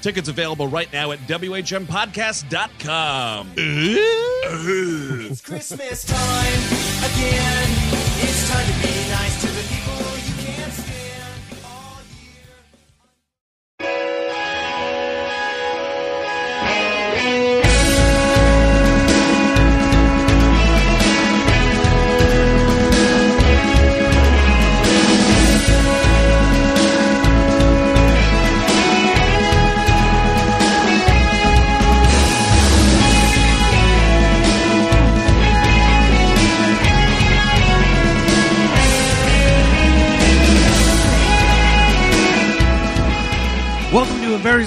[0.00, 3.52] Tickets available right now at WHMPodcast.com.
[3.56, 6.62] It's Christmas time
[7.12, 7.97] again.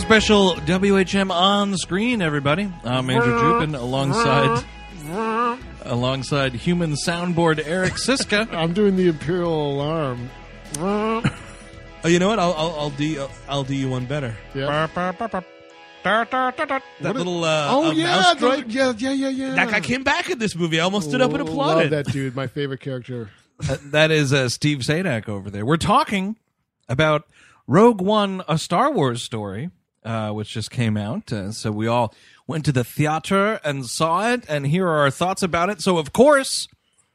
[0.01, 2.69] Special WHM on screen, everybody.
[2.83, 4.65] I'm Andrew Jupin alongside
[5.85, 8.51] alongside human soundboard Eric Szyszka.
[8.53, 10.29] I'm doing the Imperial Alarm.
[10.79, 11.21] oh
[12.05, 14.87] you know what I'll I'll, I'll do I'll do you one better Yeah.
[16.03, 19.55] that little uh, Oh yeah, the- yeah, yeah, yeah, yeah.
[19.55, 22.11] that guy came back in this movie I almost stood up and applauded Love that
[22.11, 22.35] dude.
[22.35, 23.29] My favorite character.
[23.69, 25.63] Uh, that is uh, Steve Sajdak over there.
[25.63, 26.35] We're talking
[26.89, 27.27] about
[27.67, 29.69] Rogue One, a Star Wars story,
[30.03, 31.31] uh, which just came out.
[31.31, 32.13] Uh, so we all
[32.47, 35.81] went to the theater and saw it, and here are our thoughts about it.
[35.81, 36.67] So of course.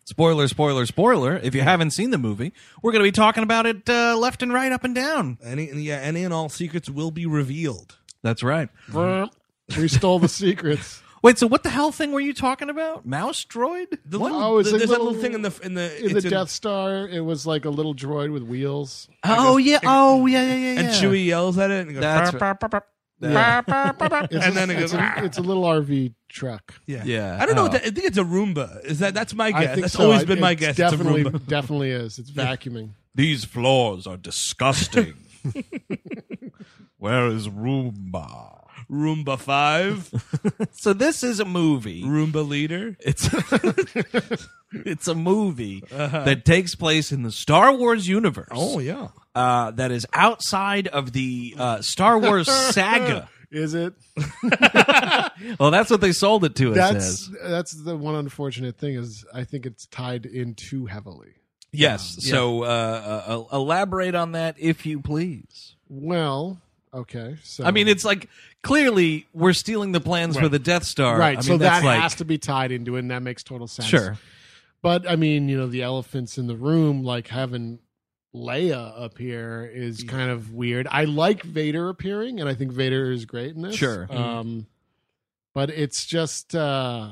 [0.08, 1.36] Spoiler, spoiler, spoiler.
[1.36, 4.40] If you haven't seen the movie, we're going to be talking about it uh, left
[4.40, 5.36] and right, up and down.
[5.42, 8.68] any yeah any and all secrets will be revealed That's right.
[9.76, 11.02] we stole the secrets.
[11.26, 13.04] Wait, so what the hell thing were you talking about?
[13.04, 13.98] Mouse droid?
[14.04, 14.30] the What?
[14.32, 16.12] little, Oh, it's the- a there's little- that little thing in the in the In
[16.12, 19.08] the it's Death Star, it was like a little droid with wheels.
[19.24, 20.78] oh yeah, oh yeah, yeah, yeah.
[20.80, 20.94] and yeah.
[21.02, 22.80] Chewie yells at it and goes That's "Bah, bah, bah, bah,
[23.28, 23.60] Yeah.
[23.66, 25.64] bah, bah, bah," It's and a, then it it's, goes a, "Ah." it's a little
[25.64, 26.74] RV truck.
[26.86, 27.38] yeah Yeah.
[27.40, 27.64] I don't know Oh.
[27.64, 30.04] what that, I think it's a Roomba is that that's my guess that's so.
[30.04, 32.18] always I- been my it's guess Definitely, it's a Roomba definitely is.
[32.20, 32.90] It's vacuuming.
[33.16, 35.14] These floors are disgusting.
[36.98, 38.55] Where is Roomba?
[38.90, 40.10] Roomba five
[40.72, 42.02] So this is a movie.
[42.04, 43.28] Roomba leader It's
[44.72, 48.48] it's a movie that takes place in the Star Wars universe.
[48.52, 53.28] oh yeah uh, that is outside of the uh, Star Wars saga.
[53.50, 53.94] Is it?
[55.58, 57.30] Well, that's what they sold it to us That's as.
[57.44, 61.34] that's the one unfortunate thing is I think it's tied in too heavily.
[61.70, 62.16] Yes.
[62.28, 65.76] So uh, uh, elaborate on that, if you please.
[65.88, 66.60] Well,
[66.92, 67.36] okay.
[67.42, 68.28] So I mean, it's like
[68.62, 71.18] clearly we're stealing the plans for the Death Star.
[71.18, 71.38] right.
[71.38, 73.42] I mean, so that's that like, has to be tied into it, and that makes
[73.42, 73.88] total sense.
[73.88, 74.16] Sure.
[74.82, 77.80] But I mean, you know, the elephants in the room, like having
[78.34, 80.86] Leia up here, is kind of weird.
[80.90, 83.74] I like Vader appearing, and I think Vader is great in this.
[83.74, 84.06] Sure.
[84.10, 84.66] Um,
[85.54, 87.10] but it's just uh,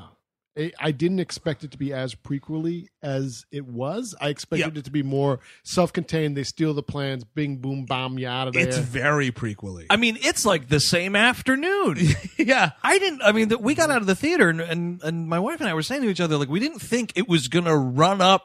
[0.57, 4.15] I I didn't expect it to be as prequely as it was.
[4.21, 4.79] I expected Yeah.
[4.79, 6.35] it to be more self-contained.
[6.37, 8.67] They steal the plans, bing, boom, bomb, you out of there.
[8.67, 11.97] it's very prequely I mean, it's like the same afternoon.
[12.37, 13.21] yeah I didn't.
[13.23, 15.69] I mean, the, we got out of the theater, and, and and my wife and
[15.69, 18.43] I were saying to each other, like, we didn't think it was gonna run up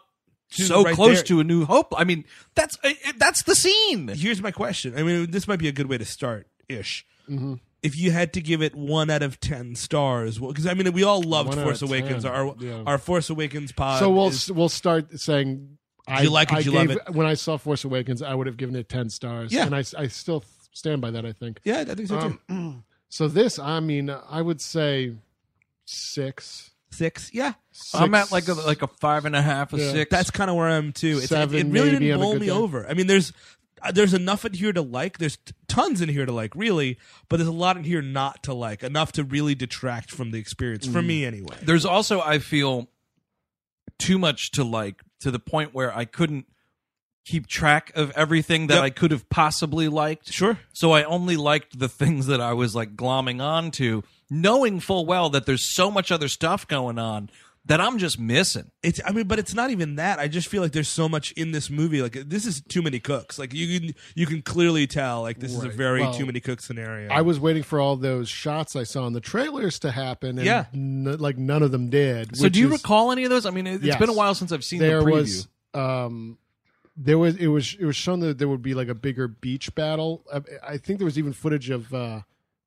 [0.53, 1.25] To so right close there.
[1.25, 1.95] to a New Hope.
[1.97, 2.25] I mean,
[2.55, 2.77] that's
[3.17, 4.09] that's the scene.
[4.09, 7.55] here's my question I mean this might be a good way to start ish Mm-hmm.
[7.83, 11.03] If you had to give it one out of ten stars because I mean we
[11.03, 12.83] all loved One Force Awakens 10, our yeah.
[12.87, 16.55] our Force Awakens pod so we'll is- we'll start saying I, you like it?
[16.55, 16.99] I Did you love it?
[17.13, 19.53] When I saw Force Awakens, I would have given it ten stars.
[19.53, 19.67] Yeah.
[19.67, 21.25] and I, I still stand by that.
[21.25, 21.61] I think.
[21.65, 22.39] Yeah, I think so too.
[22.49, 25.15] Um, so this, I mean, I would say
[25.85, 26.71] six.
[26.93, 27.31] Six.
[27.33, 27.53] Yeah,
[27.95, 29.93] I'm at like a like a five and a half, a Yeah.
[29.93, 30.11] six.
[30.11, 31.19] that's kind of where I'm too.
[31.23, 32.53] It's, it, Seven, it really didn't on bowl me day.
[32.53, 32.89] over.
[32.89, 33.33] I mean, there's
[33.93, 35.19] there's enough in here to like.
[35.19, 35.39] There's
[35.69, 36.99] tons in here to like, really,
[37.29, 38.83] but there's a lot in here not to like.
[38.83, 40.93] Enough to really detract from the experience Mm.
[40.93, 41.57] for me, anyway.
[41.63, 42.89] There's also I feel
[43.99, 46.47] too much to like to the point where I couldn't
[47.27, 48.83] keep track of everything that Yep.
[48.85, 50.33] I could have possibly liked.
[50.33, 50.59] Sure.
[50.73, 55.29] So I only liked the things that I was like glomming onto, knowing full well
[55.31, 57.29] that there's so much other stuff going on
[57.67, 58.71] that I'm just missing.
[58.83, 60.19] It's I mean, but it's not even that.
[60.19, 62.01] I just feel like there's so much in this movie.
[62.03, 63.39] Like this is too many cooks.
[63.39, 65.77] Like you can you can clearly tell like this is a Right.
[65.77, 67.11] very Well, too many cooks scenario.
[67.11, 70.47] I was waiting for all those shots I saw in the trailers to happen, and
[70.47, 70.65] Yeah.
[70.73, 72.37] n- like none of them did.
[72.37, 73.45] So which do you is- recall any of those?
[73.47, 73.99] I mean, it, it's Yes.
[73.99, 75.13] been a while since I've seen there the preview.
[75.13, 76.39] was um
[76.97, 79.73] there was it was it was shown that there would be like a bigger beach
[79.77, 80.41] battle i,
[80.73, 82.23] I think there was even footage of uh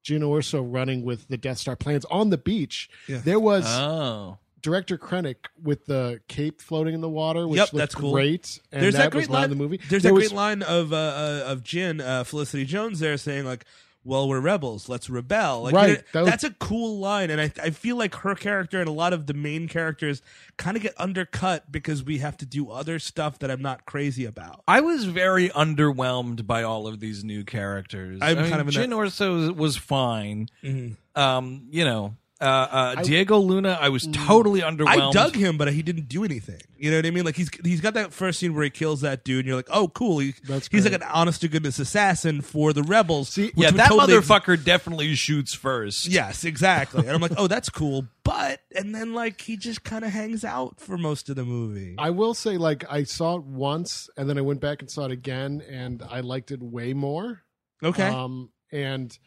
[0.06, 2.90] Jyn Erso running with the Death Star plans on the beach.
[3.08, 3.20] Yeah.
[3.24, 4.38] There was oh.
[4.64, 8.14] Director Krennic with the cape floating in the water, which Yep, looked that's cool.
[8.14, 8.60] great.
[8.72, 9.78] And there's that, that, great was line in the movie.
[9.90, 13.18] There's there that was, great line of uh, uh, of Jyn uh, Felicity Jones there
[13.18, 13.66] saying like,
[14.06, 14.90] "Well, we're rebels.
[14.90, 17.70] Let's rebel." Like, Right, you know, that was- that's a cool line, and I I
[17.72, 20.22] feel like her character and a lot of the main characters
[20.58, 24.26] kind of get undercut because we have to do other stuff that I'm not crazy
[24.26, 24.64] about.
[24.68, 28.20] I was very underwhelmed by all of these new characters.
[28.22, 30.48] I'm I mean, kind of in Jyn that- Erso was fine.
[30.64, 30.94] Mm-hmm.
[31.20, 32.68] Um, you know, uh,
[32.98, 35.10] uh, Diego Luna, I was totally underwhelmed.
[35.10, 36.60] I dug him, but he didn't do anything.
[36.78, 37.24] You know what I mean?
[37.24, 39.70] Like he's he's got that first scene where he kills that dude, and you're like,
[39.72, 40.20] oh, cool.
[40.20, 40.92] He, That's he's great.
[40.94, 43.30] like an honest to goodness assassin for the rebels.
[43.30, 46.08] See, which Yeah, would that totally- motherfucker definitely shoots first.
[46.08, 47.02] Yes, exactly.
[47.08, 48.08] And I'm like, oh, that's cool.
[48.24, 51.96] But and then like he just kind of hangs out for most of the movie.
[51.98, 55.06] I will say, like, I saw it once, and then I went back and saw
[55.06, 57.42] it again, and I liked it way more.
[57.82, 58.08] Okay.
[58.08, 59.18] Um, and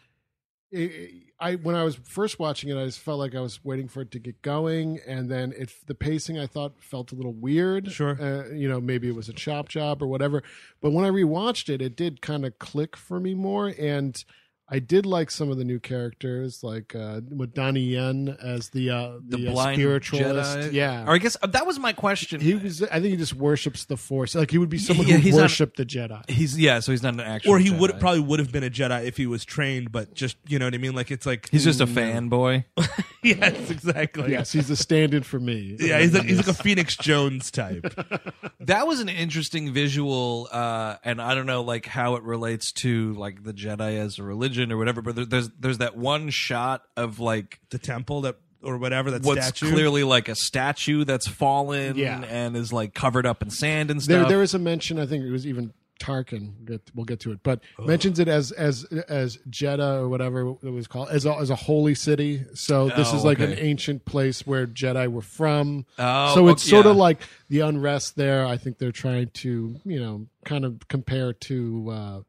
[0.76, 3.88] it, I when I was first watching it, I just felt like I was waiting
[3.88, 7.34] for it to get going, and then it the pacing I thought felt a little
[7.34, 7.90] weird.
[7.92, 8.20] Sure.
[8.20, 10.42] uh, you know, maybe it was a chop job or whatever.
[10.80, 14.24] But when I rewatched it, it did kind of click for me more, and
[14.68, 18.90] I did like some of the new characters, like uh, with Donnie Yen as the
[18.90, 20.58] uh, The, the, uh, blind spiritualist.
[20.58, 20.72] Jedi.
[20.72, 22.40] Yeah, Or I guess uh, that was my question.
[22.40, 22.82] he was.
[22.82, 24.34] I think he just worships the Force.
[24.34, 26.28] Like he would be someone Yeah, who he's not- worshipped the Jedi.
[26.28, 27.52] He's yeah, so he's not an actual.
[27.52, 27.78] or he Jedi.
[27.78, 30.64] would probably would have been a Jedi if he was trained, but just you know
[30.66, 30.96] what I mean.
[30.96, 32.64] Like it's like He's just a fanboy.
[33.22, 34.32] yes, exactly.
[34.32, 35.76] Yes, he's a stand-in for me.
[35.78, 37.86] Yeah, he's like, he's like a Phoenix Jones type.
[38.60, 43.12] that was an interesting visual, uh, and I don't know like how it relates to
[43.14, 45.02] like the Jedi as a religion or whatever.
[45.02, 49.22] But there, there's there's that one shot of like The temple that or whatever that
[49.22, 49.70] what's statue.
[49.72, 52.22] clearly like a statue that's fallen Yeah.
[52.24, 54.28] and is like covered up in sand and there stuff.
[54.28, 54.98] there is a mention.
[54.98, 56.52] I think it was even Tarkin.
[56.58, 57.84] We'll get, we'll get to it, but Oh.
[57.84, 61.54] mentions it as as as Jedha or whatever it was called as a, as a
[61.56, 62.44] holy city.
[62.54, 63.62] So this Oh, is like an okay.
[63.62, 65.86] ancient place where Jedi were from.
[65.98, 67.02] Oh, so it's okay, sort of yeah.
[67.02, 67.18] like
[67.48, 68.44] the unrest there.
[68.46, 72.20] I think they're trying to you know kind of compare to uh,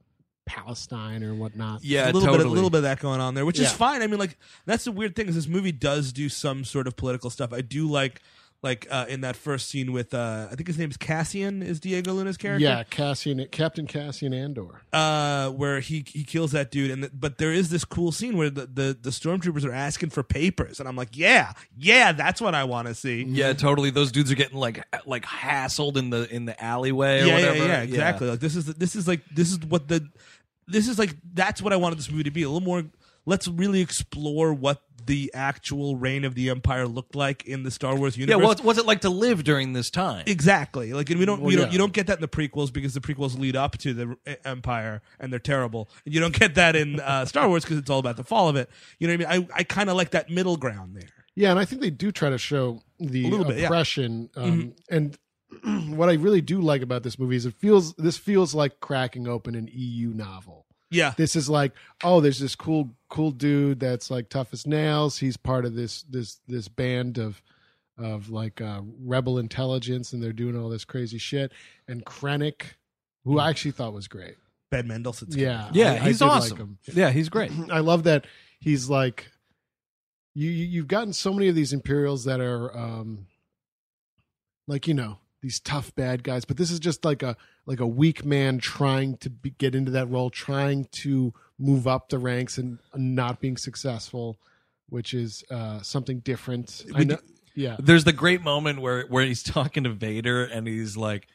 [0.48, 1.84] Palestine or whatnot.
[1.84, 2.38] yeah, a little totally.
[2.40, 4.01] bit, a little bit of that going on there, which is fine.
[4.01, 6.96] I mean, like that's the weird thing is this movie does do some sort of
[6.96, 7.54] political stuff.
[7.54, 8.22] I do like,
[8.63, 12.12] like uh, in that first scene with, uh, I think his name's Cassian, is Diego
[12.13, 12.63] Luna's character.
[12.63, 14.82] Yeah, Cassian, Captain Cassian Andor.
[14.92, 18.36] uh, where he he kills that dude, and the, but there is this cool scene
[18.36, 22.42] where the, the the stormtroopers are asking for papers, and I'm like, yeah, yeah, that's
[22.42, 23.24] what I want to see.
[23.25, 23.92] Yeah, totally.
[23.92, 27.58] Those dudes are getting like like hassled in the in the alleyway or yeah, whatever.
[27.58, 28.27] yeah, yeah, exactly.
[28.27, 30.10] Like this is the, this is like this is what the
[30.67, 32.83] this is like that's what I wanted this movie to be a little more.
[33.25, 37.95] Let's really explore what the actual reign of the empire looked like in the Star
[37.95, 38.29] Wars universe.
[38.29, 38.47] Yeah, universe.
[38.47, 40.24] what's, what's it like to live during this time?
[40.27, 40.91] Exactly.
[40.93, 41.71] Like, and we don't, Well, you don't, yeah.
[41.71, 45.01] you don't get that in the prequels because the prequels lead up to the Empire
[45.19, 45.89] and they're terrible.
[46.05, 48.50] And you don't get that in uh, Star Wars because it's all about the fall
[48.50, 48.69] of it.
[49.00, 49.50] You know what I mean?
[49.53, 51.09] I, I kind of like that middle ground there.
[51.36, 53.65] Yeah, and I think they do try to show the A little bit, yeah.
[53.67, 54.29] oppression.
[54.36, 55.17] Um, And
[55.96, 59.27] what I really do like about this movie is it feels this feels like cracking
[59.27, 60.66] open an EU novel.
[60.89, 61.13] Yeah.
[61.18, 61.74] This is like,
[62.04, 65.18] oh, there's this cool cool dude that's like tough as nails.
[65.20, 67.42] He's part of this this this band of
[67.98, 71.51] of like uh, rebel intelligence, and they're doing all this crazy shit.
[71.88, 72.75] And Krennic,
[73.25, 74.36] who I actually thought was great.
[74.70, 76.58] Ben Mendelsohn's Yeah, yeah, I- I he's did like awesome.
[76.58, 76.77] him.
[76.94, 77.51] yeah, he's great.
[77.72, 78.25] I love that
[78.60, 79.32] he's like
[80.36, 83.27] you you- you've gotten so many of these Imperials that are um
[84.68, 87.88] like you know these tough bad guys, but this is just like a like a
[87.88, 92.58] weak man trying to be, get into that role, trying to move up the ranks
[92.58, 94.38] and not being successful,
[94.89, 96.86] which is uh something different.
[96.96, 97.17] I know,
[97.56, 97.75] yeah.
[97.79, 101.27] There's the great moment where where he's talking to Vader and he's like,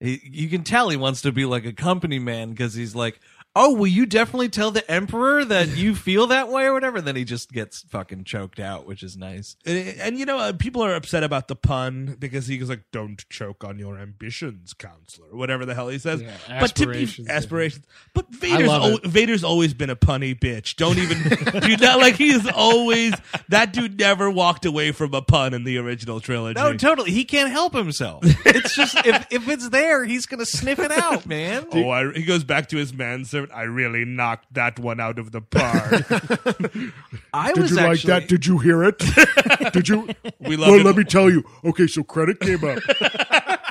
[0.00, 3.20] He, you can tell he wants to be like a company man because he's like,
[3.56, 7.16] "Oh, will you definitely tell the emperor that you feel that way or whatever?" Then
[7.16, 9.56] he just gets fucking choked out, which is nice.
[9.64, 12.82] And, and, you know, uh, people are upset about the pun because he goes like,
[12.92, 16.22] "Don't choke on your ambitions, counselor," whatever the hell he says.
[16.22, 20.76] Yeah, but to be aspirations, But Vader's al- Vader's always been a punny bitch.
[20.76, 23.14] Don't even do not like he's always
[23.48, 26.60] that dude never walked away from a pun in the original trilogy.
[26.60, 27.10] No, totally.
[27.10, 28.22] He can't help himself.
[28.44, 31.66] It's just if if it's there, he's gonna sniff it out, man.
[31.72, 33.45] Oh, I, he goes back to his manservant.
[33.54, 35.92] I really knocked that one out of the park.
[37.34, 38.28] I Did was you actually, like that?
[38.28, 38.98] Did you hear it?
[39.72, 40.08] Did you?
[40.40, 40.72] We love it.
[40.72, 40.84] well, it.
[40.84, 41.44] let me tell you.
[41.64, 43.62] Okay, so Krennic came up,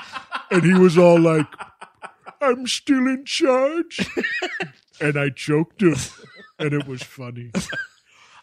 [0.52, 1.48] and he was all like,
[2.42, 4.08] "I'm still in charge,"
[5.02, 5.96] and I choked him,
[6.60, 7.52] and it was funny.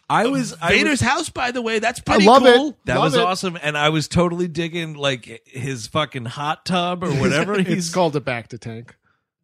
[0.09, 2.55] I was I was- Vader's house, by the way, that's pretty love it.
[2.55, 2.77] cool.
[2.85, 3.21] That Love was it.
[3.21, 7.89] awesome, and I was totally digging like his fucking hot tub or whatever he's.
[7.89, 8.95] called a bacta tank.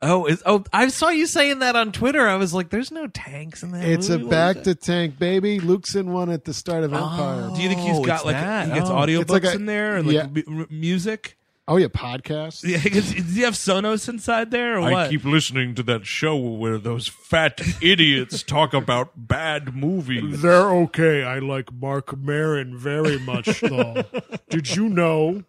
[0.02, 2.26] Oh, is, oh, I saw you saying that on Twitter.
[2.28, 4.26] I was like, "There's no tanks in that." It's a movie.
[4.26, 5.60] What bacta tank, baby.
[5.60, 7.50] Luke's in one at the start of Empire.
[7.52, 8.68] Oh, do you think Oh, he's got like that.
[8.70, 8.94] he gets Oh.
[8.96, 10.28] audiobooks It's like a- in there and like yeah.
[10.28, 11.36] mu- r- music?
[11.68, 12.64] Oh yeah, podcast.
[12.64, 15.12] Yeah, does does he have Sonos inside there or what?
[15.26, 20.42] listening to that show where those fat idiots talk about bad movies.
[20.42, 21.24] They're okay.
[21.24, 24.04] I like Marc Maron very much, though.
[24.50, 25.44] Did you know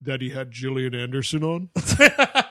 [0.00, 1.68] that he had Gillian Anderson on?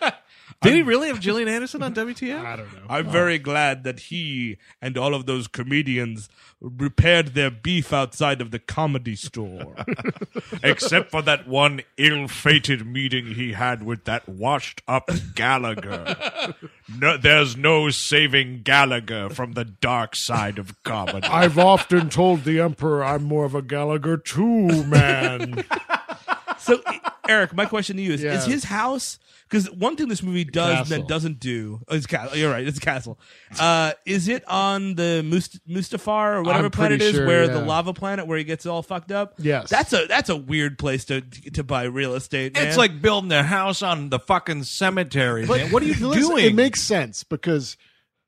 [0.62, 2.46] Did he really have Gillian Anderson on WTF?
[2.46, 2.84] I don't know.
[2.88, 8.52] I'm very glad that he and all of those comedians repaired their beef outside of
[8.52, 9.76] the comedy store.
[10.64, 16.54] Except for that one ill fated meeting he had with that washed up Gallagher.
[16.96, 21.28] No, there's no saving Gallagher from the dark side of comedy.
[21.28, 25.66] I've often told the Emperor I'm more of a Gallagher too, man.
[26.60, 26.80] so,
[27.28, 28.36] Eric, my question to you is: Yeah.
[28.36, 29.18] Is his house?
[29.52, 30.98] Because one thing this movie does Castle.
[30.98, 32.38] that doesn't do oh, it's castle.
[32.38, 32.66] You're right.
[32.66, 33.20] It's a castle.
[33.60, 37.44] Uh, is it on the Must- Mustafar or whatever planet pretty it is, sure, where
[37.44, 37.52] yeah.
[37.52, 39.34] the lava planet where he gets all fucked up?
[39.40, 39.70] Yes.
[39.70, 42.58] That's a that's a weird place to to buy real estate.
[42.58, 45.70] It's like building a house on the fucking cemetery, man.
[45.70, 46.46] What are you Listen, doing?
[46.46, 47.76] It makes sense because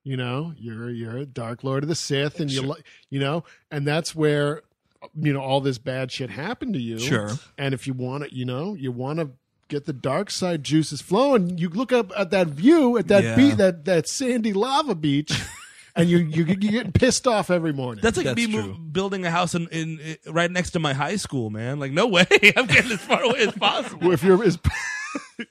[0.03, 3.45] you know you're you're a Dark Lord of the Sith, and you li- you know,
[3.71, 4.63] and that's where
[5.15, 6.99] you know all this bad shit happened to you.
[6.99, 7.31] Sure.
[7.57, 9.31] And if you want to, you know, you want to
[9.73, 11.57] get the dark side juices flowing.
[11.57, 13.35] You look up at that view at that Yeah.
[13.35, 15.31] beach, that that sandy lava beach,
[15.95, 18.01] and you you you're getting pissed off every morning.
[18.03, 18.61] That's like That's me true.
[18.67, 21.79] move, building a house in, in, in right next to my high school, man.
[21.79, 22.25] Like, no way,
[22.55, 24.11] I'm getting as far away as possible.
[24.11, 24.57] If you're as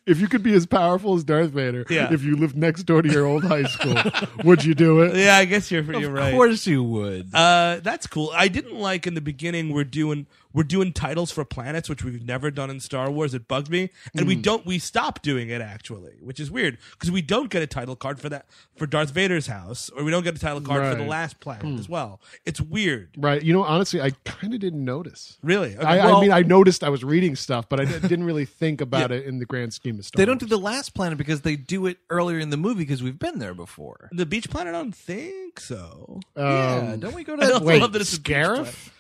[0.06, 2.12] if you could be as powerful as Darth Vader, Yeah.
[2.12, 3.96] if you lived next door to your old high school,
[4.44, 5.14] would you do it?
[5.16, 6.32] Yeah, I guess you're you're of right.
[6.34, 7.30] course you would.
[7.34, 8.30] Uh, that's cool.
[8.34, 12.26] I didn't like in the beginning we're doing we're doing titles for planets, which we've
[12.26, 13.32] never done in Star Wars.
[13.32, 17.10] It bugged me, and we don't we stopped doing it actually, which is weird because
[17.10, 18.46] we don't get a title card for that
[18.76, 21.78] for Darth Vader's house, or we don't get a title card for the last planet
[21.80, 22.20] as well.
[22.44, 23.42] It's weird, Right.
[23.42, 25.38] You know, honestly, I kind of didn't notice.
[25.42, 25.74] really.
[25.76, 28.80] Okay, I, I mean, I noticed I was reading stuff, but I didn't really think
[28.82, 30.50] about it in the grand scheme of Star they don't do Wars.
[30.50, 33.54] the last planet because they do it earlier in the movie because we've been there
[33.54, 34.08] before.
[34.12, 34.74] the beach planet.
[34.74, 36.20] I don't think so.
[36.36, 37.46] yeah, Um, don't we go I to?
[37.46, 38.66] don't wait, love that it's a beach planet.
[38.66, 38.90] Scarif?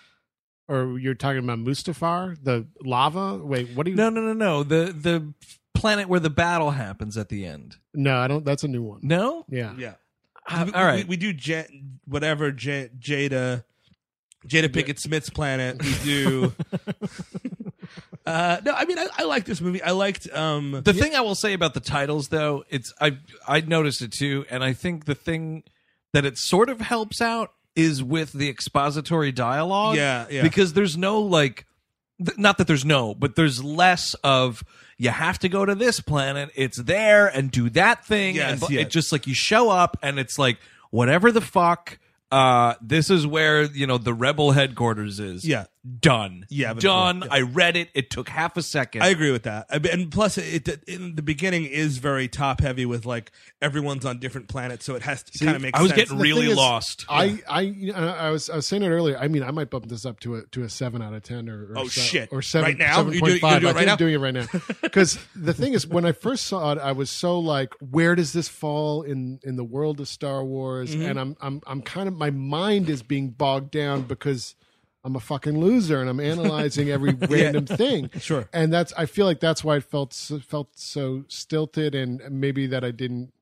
[0.68, 3.36] Or you're talking about Mustafar, the lava?
[3.36, 3.96] Wait, what do you?
[3.96, 4.62] No, no, no, no.
[4.62, 5.32] The the
[5.74, 7.76] planet where the battle happens at the end.
[7.92, 8.44] no, I don't.
[8.44, 9.00] That's a new one.
[9.02, 9.44] No.
[9.48, 9.94] Yeah, Yeah.
[10.48, 11.04] Uh, we, all right.
[11.04, 11.66] we, we do J-
[12.06, 13.64] whatever J- Jada
[14.46, 15.82] Jada Pinkett Smith's planet.
[15.82, 16.52] We do.
[18.26, 19.82] uh, no, I mean I, I like this movie.
[19.82, 20.28] I liked.
[20.32, 24.12] Um, The thing I will say about the titles, though, it's I I noticed it
[24.12, 25.64] too, and I think the thing
[26.12, 29.96] that it sort of helps out is with the expository dialogue.
[29.96, 30.42] Yeah, yeah.
[30.42, 31.64] Because there's no like,
[32.24, 34.62] th- not that there's no, but there's less of
[34.98, 36.50] you have to go to this planet.
[36.54, 38.36] It's there and do that thing.
[38.36, 38.80] Yes, and bu- yeah.
[38.82, 40.58] It's just like you show up and it's like
[40.90, 41.98] whatever the fuck.
[42.30, 45.44] Uh, this is where you know the rebel headquarters is.
[45.46, 45.64] Yeah.
[46.00, 46.46] Done.
[46.48, 47.22] Yeah, done.
[47.22, 47.28] yeah.
[47.32, 47.88] I read it.
[47.94, 49.02] It took half a second.
[49.02, 49.66] I agree with that.
[49.70, 54.18] And plus, it, it in the beginning is very top heavy with like everyone's on
[54.20, 55.76] different planets, so it has to kind of make.
[55.76, 56.02] I was sense.
[56.02, 57.04] getting The really is, lost.
[57.08, 59.18] I, I, I was, I was saying it earlier.
[59.18, 61.48] I mean, I might bump this up to a to a seven out of ten,
[61.48, 62.28] or, or Oh, se- shit.
[62.32, 62.96] or seven Right now?
[62.98, 63.60] seven You do- you five.
[63.62, 63.92] do it I think now?
[63.92, 64.46] I'm doing it right now
[64.82, 68.32] because the thing is, when I first saw it, I was so like, where does
[68.32, 70.94] this fall in in the world of Star Wars?
[70.94, 71.02] Mm-hmm.
[71.10, 74.54] And I'm I'm I'm kind of my mind is being bogged down because.
[75.04, 78.10] I'm a fucking loser, and I'm analyzing every random thing.
[78.20, 78.48] Sure.
[78.52, 82.66] and that's I feel like that's why it felt so, felt so stilted, and maybe
[82.68, 83.32] that I didn't.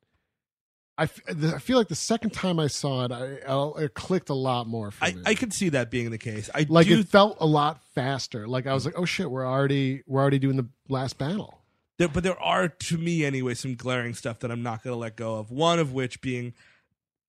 [0.99, 4.35] I, I feel like the second time I saw it, I, I it clicked a
[4.35, 5.23] lot more for I, me.
[5.25, 6.51] I could see that being the case.
[6.55, 8.47] I like do it felt a lot faster.
[8.47, 11.63] Like I was like, oh shit, we're already we're already doing the last battle.
[11.99, 14.99] there, but there are to me anyway some glaring stuff that I'm not going to
[14.99, 15.51] let go of.
[15.51, 16.55] One of which being.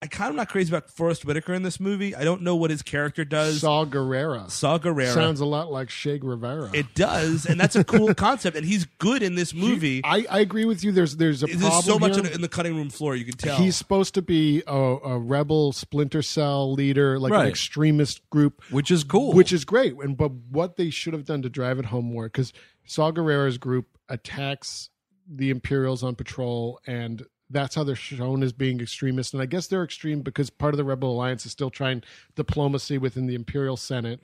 [0.04, 2.16] I kind of not crazy about Forest Whitaker in this movie.
[2.16, 3.60] I don't know what his character does.
[3.62, 4.50] Saw Gerrera.
[4.50, 5.14] Saw Gerrera.
[5.14, 6.72] Sounds a lot like Che Rivera.
[6.74, 10.02] it does, and that's a cool concept, and he's good in this movie.
[10.04, 10.92] I, I agree with you.
[10.92, 12.26] There's there's a There's problem so much here.
[12.26, 13.58] in, in the cutting room floor you can tell.
[13.58, 17.44] He's supposed to be a, a rebel splinter cell leader, like Right.
[17.44, 19.34] an extremist group, which is cool.
[19.34, 19.94] which is great.
[20.02, 22.54] And but what they should have done to drive it home more, because
[22.86, 24.90] Saw Gerrera's group attacks
[25.30, 29.34] the Imperials on patrol, and that's how they're shown as being extremist.
[29.34, 32.04] And I guess they're extreme because part of the Rebel Alliance is still trying
[32.36, 34.22] diplomacy within the Imperial Senate.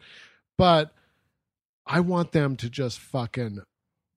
[0.57, 0.93] But
[1.85, 3.61] I want them to just fucking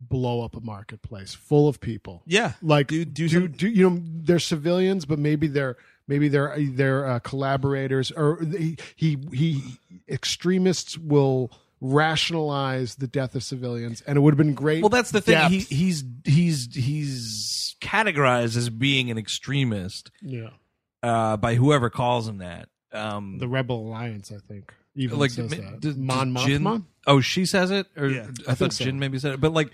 [0.01, 4.01] blow up a marketplace full of people yeah, like Do- do, do do, you know
[4.03, 5.77] they're civilians but maybe they're
[6.09, 9.63] maybe they're they're uh, collaborators or he, he he
[10.09, 15.11] extremists will rationalize the death of civilians and it would have been great well, that's
[15.11, 15.49] the thing.
[15.51, 20.51] He, he's he's he's categorized as being an extremist yeah
[21.03, 22.69] uh, by whoever calls him that.
[22.93, 25.81] Um, the rebel alliance i think even like says that.
[25.81, 26.85] d- Mon Jyn- Mothma?
[27.07, 28.85] Oh, she says it, or Yeah, I, I thought think so.
[28.85, 29.71] Jyn maybe said it, but like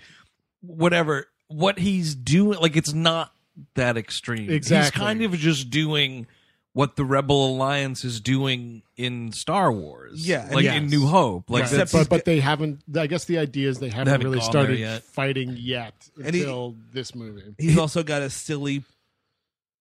[0.61, 1.27] whatever.
[1.49, 3.31] What he's doing, like it's not
[3.75, 4.49] that extreme.
[4.49, 4.83] Exactly.
[4.83, 6.27] He's kind of just doing
[6.77, 10.27] what the Rebel Alliance is doing in Star Wars.
[10.27, 10.77] Yeah, like yes.
[10.77, 11.49] in New Hope.
[11.49, 11.89] Like Right.
[11.91, 15.01] but but they haven't i guess the idea is they haven't, haven't really started yet.
[15.01, 18.83] fighting yet And he- until this movie He's also got a silly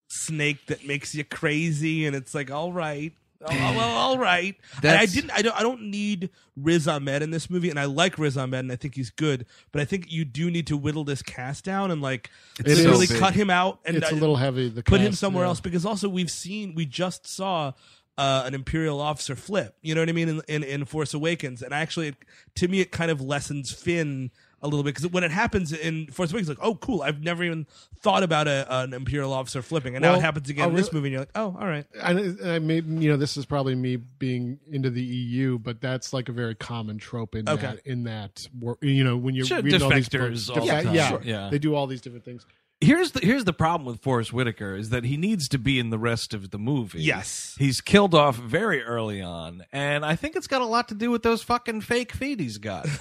[0.09, 3.13] snake that makes you crazy, and it's like, all right,
[3.43, 4.57] oh, well, all right.
[4.83, 5.31] And I didn't.
[5.33, 5.57] I don't.
[5.57, 8.77] I don't need Riz Ahmed in this movie, and I like Riz Ahmed, and I
[8.77, 9.47] think he's good.
[9.73, 13.05] But I think you do need to whittle this cast down and like It really
[13.05, 13.19] is.
[13.19, 15.49] cut him out and it's a uh, little heavy the put him cast, somewhere yeah.
[15.49, 17.73] else because also we've seen we just saw
[18.19, 21.63] uh, an imperial officer flip you know what i mean in, in, in force awakens
[21.63, 22.15] and actually
[22.55, 24.31] to me it kind of lessens finn
[24.67, 27.43] a little bit because when it happens in force awakens like oh cool i've never
[27.45, 27.67] even
[28.01, 30.77] thought about a, an imperial officer flipping and now Well, it happens again I'll in
[30.77, 33.37] this re- movie and you're like oh all right and I may, you know, this
[33.37, 37.49] is probably me being into the EU, but that's like a very common trope in
[37.49, 37.63] Okay.
[37.63, 37.87] that.
[37.87, 40.73] In that, wor- you know, when you're Sure, reading all these defectors books, all the
[40.73, 40.95] defe- time.
[40.95, 41.21] yeah, Sure.
[41.25, 41.49] Yeah.
[41.51, 42.45] they do all these different things.
[42.81, 45.91] here's the here's the problem with Forest Whitaker is that he needs to be in
[45.91, 47.03] the rest of the movie.
[47.03, 47.55] Yes.
[47.59, 51.11] he's killed off very early on, and I think it's got a lot to do
[51.11, 52.87] with those fucking fake feet he's got.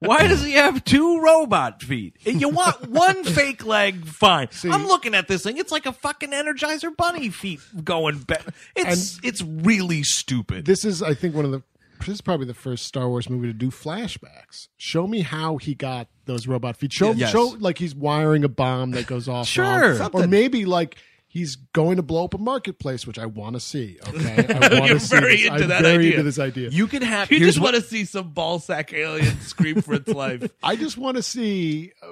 [0.00, 2.16] Why does he have two robot feet?
[2.26, 4.48] And You want one fake leg, fine.
[4.64, 8.44] I'm looking at this thing; it's like a fucking Energizer Bunny feet going back.
[8.74, 10.66] It's it's really stupid.
[10.66, 11.62] This is, I think, one of the.
[12.00, 14.68] This is probably the first Star Wars movie to do flashbacks.
[14.76, 16.92] Show me how he got those robot feet.
[16.92, 17.30] Show, Yes.
[17.32, 19.46] show like he's wiring a bomb that goes off.
[19.48, 19.96] Sure.
[20.12, 20.96] or maybe like
[21.36, 23.98] he's going to blow up a marketplace, which I want to see.
[24.08, 25.16] Okay, I want You're to see.
[25.20, 25.46] very this.
[25.46, 26.10] into I'm that very idea.
[26.12, 26.68] into this idea.
[26.70, 27.30] You can have.
[27.30, 30.76] you just what- want to see some ball sack alien scream for its life I
[30.76, 32.08] just want to see uh,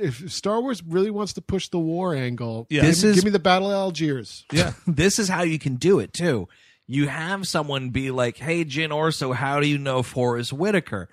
[0.00, 2.66] if Star Wars really wants to push the war angle.
[2.70, 2.82] Yeah.
[2.82, 4.44] give, This me- is- give me the Battle of Algiers.
[4.52, 6.48] yeah this is how you can do it too.
[6.86, 11.08] You have someone be like, "Hey, Jyn Erso, how do you know Forest Whitaker?"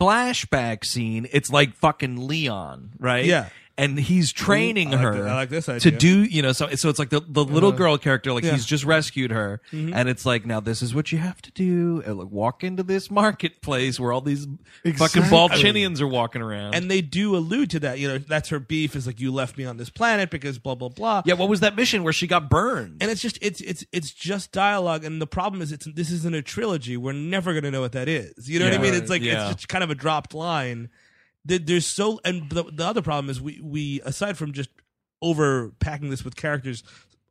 [0.00, 1.26] Flashback scene.
[1.32, 3.24] It's like fucking Leon, right?
[3.24, 3.48] Yeah.
[3.78, 5.92] And he's training I like her th- I like this to idea.
[5.92, 8.84] do, you know, so so it's like the, the little girl character, like he's just
[8.84, 9.94] rescued her, mm-hmm.
[9.94, 12.82] and it's like now this is what you have to do, and like walk into
[12.82, 14.48] this marketplace where all these
[14.96, 15.22] fucking.
[15.22, 16.74] Balchinians are walking around.
[16.74, 19.56] and they do allude to that you know that's her beef is like you left
[19.56, 22.26] me on this planet because blah blah blah yeah, what was that mission where she
[22.26, 22.96] got burned?
[23.00, 26.34] and it's just it's it's it's just dialogue and the problem is it's this isn't
[26.34, 28.82] a trilogy we're never going to know what that is you know what i Yeah.
[28.82, 29.46] mean it's like Yeah.
[29.50, 30.88] it's just kind of a dropped line
[31.48, 34.68] there's so and the, the other problem is we we aside from just
[35.22, 36.82] over packing this with characters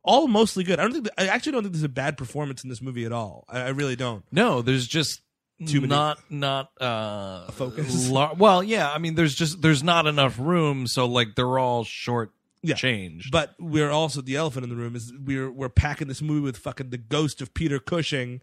[0.02, 2.62] all mostly good i don't think that, i actually don't think there's a bad performance
[2.64, 5.20] in this movie at all i, I really don't No, there's just
[5.66, 8.08] Too many- not not uh focus?
[8.16, 11.82] lar- well, yeah, I mean there's just there's not enough room, so like they're all
[11.84, 12.30] short
[12.62, 12.76] Yeah.
[12.76, 13.32] changed.
[13.32, 16.56] But we're also the elephant in the room is we're we're packing this movie with
[16.58, 18.40] fucking the ghost of Peter Cushing,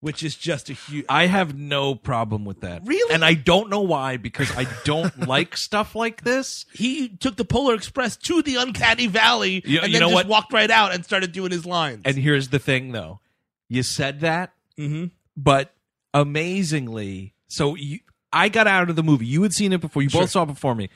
[0.00, 1.04] which is just a huge.
[1.08, 2.82] I have no problem with that.
[2.86, 3.12] Really?
[3.14, 6.64] And I don't know why because I don't like stuff like this.
[6.72, 10.26] He took the Polar Express to the Uncanny Valley You- and you then just what?
[10.28, 12.02] walked right out and started doing his lines.
[12.04, 13.20] And here's the thing though.
[13.68, 15.06] You said that, hmm
[15.36, 15.72] but
[16.14, 18.00] amazingly, so you,
[18.32, 19.26] I got out of the movie.
[19.26, 20.02] You had seen it before.
[20.02, 20.22] You Sure.
[20.22, 20.90] both saw it before me.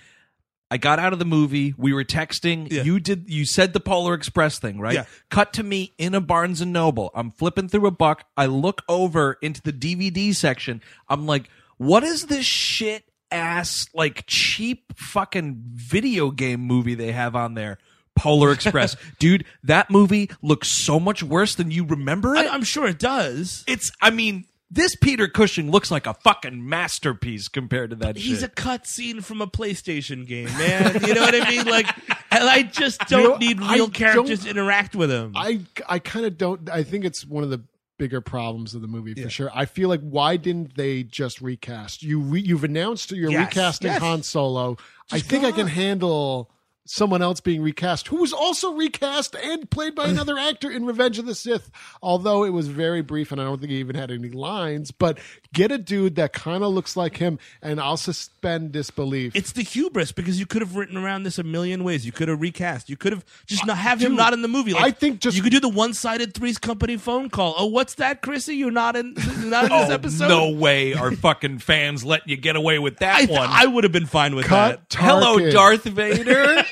[0.73, 1.75] I got out of the movie.
[1.77, 2.73] We were texting.
[2.73, 2.83] Yeah.
[2.85, 3.29] You did.
[3.29, 4.95] You said the Polar Express thing, right?
[4.95, 5.05] Yeah.
[5.29, 7.11] Cut to me in a Barnes and Noble.
[7.15, 8.25] I'm flipping through a buck.
[8.39, 10.81] I look over into the DVD section.
[11.11, 17.37] I'm like, what is this shit ass like cheap fucking video game movie they have
[17.37, 17.77] on there?
[18.17, 19.45] Polar Express, dude.
[19.65, 22.47] That movie looks so much worse than you remember it.
[22.47, 23.63] I, I'm sure it does.
[23.69, 23.93] it's.
[24.01, 28.47] I mean, this Peter Cushing looks like a fucking masterpiece compared to that He's a
[28.47, 28.55] shit.
[28.55, 30.99] cutscene from a PlayStation game, man.
[31.07, 31.67] You know what I mean?
[31.67, 31.87] Like,
[32.31, 35.33] and I just don't know, need I real characters don't- to interact with him.
[35.37, 36.71] I I kind of don't.
[36.71, 37.61] I think it's one of the
[37.99, 39.29] bigger problems of the movie for Yeah.
[39.29, 39.51] sure.
[39.55, 42.03] I feel like why didn't they just recast?
[42.03, 44.01] You re, you've announced you're Yes, recasting yes.
[44.01, 44.77] Han Solo.
[45.13, 46.51] I think go I can handle
[46.85, 51.19] someone else being recast who was also recast and played by another actor in Revenge
[51.19, 51.71] of the Sith.
[52.03, 54.91] Although it was very brief and I don't think he even had any lines.
[54.91, 55.19] But
[55.53, 59.37] get a dude that kind of looks like him, and I'll suspend disbelief.
[59.37, 62.05] it's the hubris because you could have written around this a million ways.
[62.05, 62.91] You could have recast.
[62.91, 64.73] You could have just not have him dude, not in the movie.
[64.73, 67.55] Like, I think just- you could do the one-sided Three's Company phone call.
[67.57, 68.57] Oh, what's that, Chrissy?
[68.57, 69.15] You're not in.
[69.43, 70.29] Not in this Oh, episode.
[70.29, 73.49] no way are fucking fans letting you get away with that I, th- one.
[73.51, 74.89] I would have been fine with Cut.
[74.89, 74.97] that.
[74.99, 76.65] Hello, Darth Vader.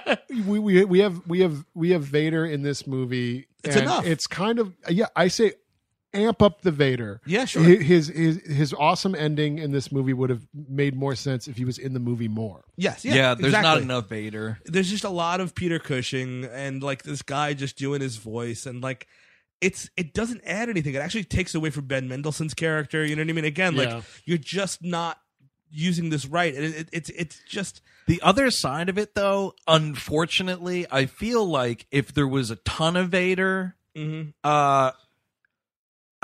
[0.46, 3.46] we, we we have we have we have Vader in this movie.
[3.64, 4.06] It's and enough.
[4.06, 5.06] It's kind of yeah.
[5.14, 5.54] I say
[6.14, 7.20] amp up the Vader.
[7.26, 7.62] Yeah, sure.
[7.62, 11.64] His his his awesome ending in this movie would have made more sense if he
[11.64, 12.64] was in the movie more.
[12.76, 13.04] Yes.
[13.04, 13.14] Yeah.
[13.14, 14.58] yeah, there's not enough Vader.
[14.64, 18.66] there's just a lot of Peter Cushing and like this guy just doing his voice
[18.66, 19.06] and like
[19.60, 20.94] it's it doesn't add anything.
[20.94, 23.04] It actually takes away from Ben Mendelsohn's character.
[23.04, 23.44] You know what I mean?
[23.44, 25.18] Again, like you're just not
[25.70, 26.54] using this right.
[26.54, 31.44] And it, it, it's it's just The other side of it, though, unfortunately, I feel
[31.46, 34.32] like if there was a ton of Vader, mhm.
[34.42, 34.90] uh,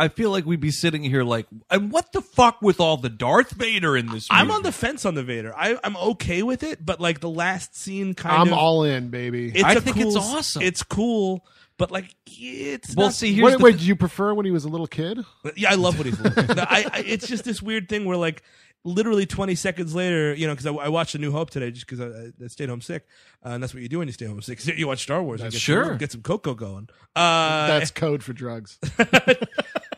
[0.01, 3.09] I feel like we'd be sitting here like, and what the fuck with all the
[3.09, 4.29] Darth Vader in this?
[4.31, 4.57] I'm movie?
[4.57, 5.53] on the fence on the Vader.
[5.57, 8.85] I, I'm okay with it, but like the last scene kind of I'm of all
[8.85, 9.49] in, baby.
[9.55, 10.62] it's I a think cool, it's awesome.
[10.62, 11.45] It's cool,
[11.79, 13.73] but like it's Well, not- see, here's wait, the wait.
[13.75, 15.19] thi- Do you prefer when he was a little kid?
[15.57, 16.47] Yeah, I love what he's looking.
[16.57, 18.43] No, I, I, it's just this weird thing where, like,
[18.88, 21.87] literally 20 seconds later, you know, because I, I watched A New Hope today just
[21.87, 23.07] because I, I stayed home sick.
[23.44, 24.64] Uh, and that's what you do when you stay home sick.
[24.79, 25.40] You watch Star Wars.
[25.40, 25.85] and get Sure.
[25.87, 26.88] Some, get some cocoa going.
[27.14, 28.79] Uh, That's code for drugs.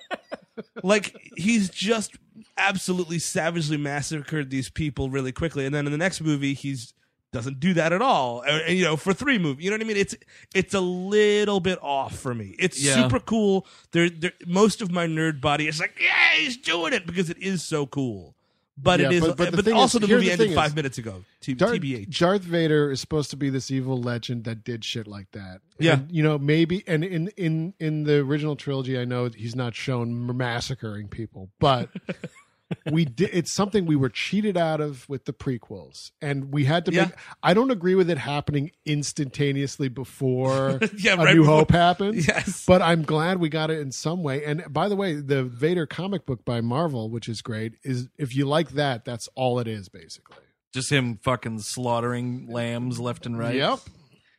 [0.82, 2.16] like, he's just
[2.56, 5.64] absolutely savagely massacred these people really quickly.
[5.66, 6.92] And then in the next movie, he's
[7.32, 8.40] doesn't do that at all.
[8.40, 9.96] And, and, you know, for three movies, you know what I mean?
[9.96, 10.16] It's
[10.52, 12.56] it's a little bit off for me.
[12.58, 12.94] It's Yeah.
[12.94, 13.66] super cool.
[13.92, 17.38] There, there, most of my nerd body is like, yeah, he's doing it because it
[17.38, 18.34] is so cool.
[18.82, 20.68] But Yeah, it is, but- but the but also is- the movie the ended five
[20.70, 21.24] is- minutes ago.
[21.40, 22.18] T- Darth, TBH.
[22.18, 25.60] Darth Vader is supposed to be this evil legend that did shit like that.
[25.78, 25.94] Yeah.
[25.94, 29.74] And, you know, maybe and in in in the original trilogy, I know he's not
[29.74, 31.90] shown massacring people, but
[32.90, 33.30] we did.
[33.32, 37.04] It's something we were cheated out of with the prequels, and we had to Yeah.
[37.06, 37.14] make.
[37.42, 42.26] I don't agree with it happening instantaneously before Yeah, A right New before- Hope happens.
[42.28, 42.64] Yes.
[42.66, 44.44] But I'm glad we got it in some way.
[44.44, 48.34] And by the way, the Vader comic book by Marvel, which is great, is if
[48.34, 50.36] you like that, that's all it is basically.
[50.72, 53.56] just him fucking slaughtering lambs left and right.
[53.56, 53.80] Yep.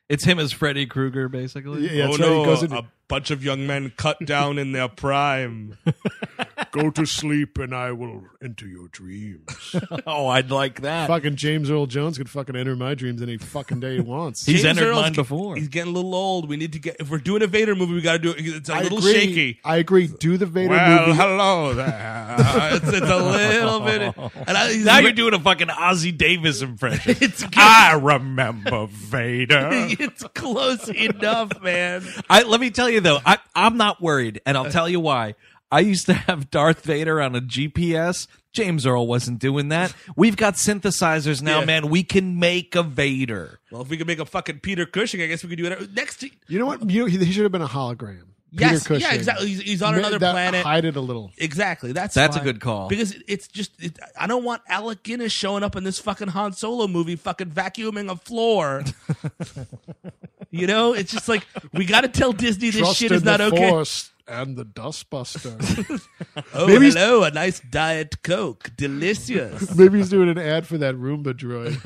[0.10, 1.88] It's him as Freddy Krueger, basically.
[1.90, 2.30] Yeah, oh that's right.
[2.30, 5.78] no, He goes into- a bunch of young men cut down in their prime.
[6.72, 9.76] Go to sleep and I will enter your dreams.
[10.08, 11.08] oh, I'd like that.
[11.08, 14.46] fucking James Earl Jones could fucking enter my dreams any fucking day he wants.
[14.46, 15.58] He's James entered Earl's mine before.
[15.58, 16.48] He's getting a little old.
[16.48, 18.36] We need to get if we're doing a Vader movie, we got to do it.
[18.40, 19.14] It's a I little agree.
[19.14, 19.60] shaky.
[19.66, 20.08] I agree.
[20.08, 21.18] Do the Vader Well, movie.
[21.18, 22.36] hello there.
[22.40, 24.16] it's, it's a little bit.
[24.48, 27.18] And I, he's now you're doing a fucking Ossie Davis impression.
[27.20, 27.52] It's good.
[27.58, 29.70] I remember Vader.
[29.74, 32.04] it's close enough, man.
[32.30, 34.72] I let me tell you though, I, I'm not worried, and I'll uh.
[34.72, 35.36] tell you why.
[35.72, 38.28] I used to have Darth Vader on a GPS.
[38.52, 39.94] James Earl wasn't doing that.
[40.18, 41.66] We've got synthesizers now, Yeah.
[41.66, 41.90] man.
[41.90, 43.62] We can make a Vader.
[43.72, 45.94] Well, if we could make a fucking Peter Cushing, I guess we could do it
[45.94, 46.18] next.
[46.18, 46.90] To, You know what?
[46.90, 48.24] You know, he, he should have been a hologram.
[48.52, 49.08] yes, Peter Cushing.
[49.10, 49.48] yeah, exactly.
[49.48, 50.64] He's, he's on Ma- another that- planet.
[50.66, 51.32] Hide it a little.
[51.38, 51.94] Exactly.
[51.94, 52.46] That's That's a fine.
[52.46, 52.90] good call.
[52.90, 56.52] because it's just it, I don't want Alec Guinness showing up in this fucking Han
[56.52, 58.84] Solo movie, fucking vacuuming a floor.
[60.52, 63.38] you know, it's just like we got to tell Disney this Trust shit is not
[63.38, 63.70] the okay.
[63.70, 66.02] Force and the Dustbuster.
[66.54, 69.76] Oh, Maybe hello, a nice diet coke, delicious.
[69.78, 71.78] Maybe he's doing an ad for that Roomba droid.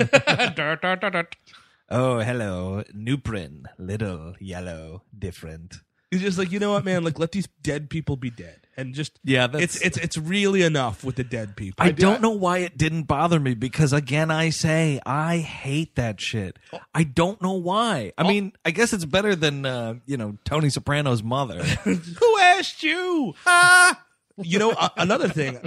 [1.89, 5.81] Oh, hello, Nuprin, little yellow, different.
[6.11, 7.03] He's just like, you know what, man?
[7.03, 10.61] Like, let these dead people be dead, and just Yeah, that's- it's it's it's really
[10.61, 11.85] enough with the dead people.
[11.85, 16.21] I don't know why it didn't bother me because again I say I hate that
[16.21, 16.57] shit.
[16.93, 18.13] I don't know why.
[18.17, 21.63] I mean, I guess it's better than uh, you know Tony Soprano's mother.
[21.83, 23.33] Who asked you?
[23.45, 24.01] Ah!
[24.37, 25.59] You know, uh, another thing.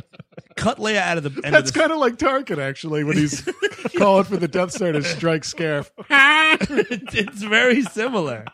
[0.56, 3.16] Cut Leia out of the end That's of the kind of like Tarkin, actually, when
[3.16, 3.40] he's
[3.96, 5.90] calling for the Death Star to strike Scarif.
[7.14, 8.44] it's very similar.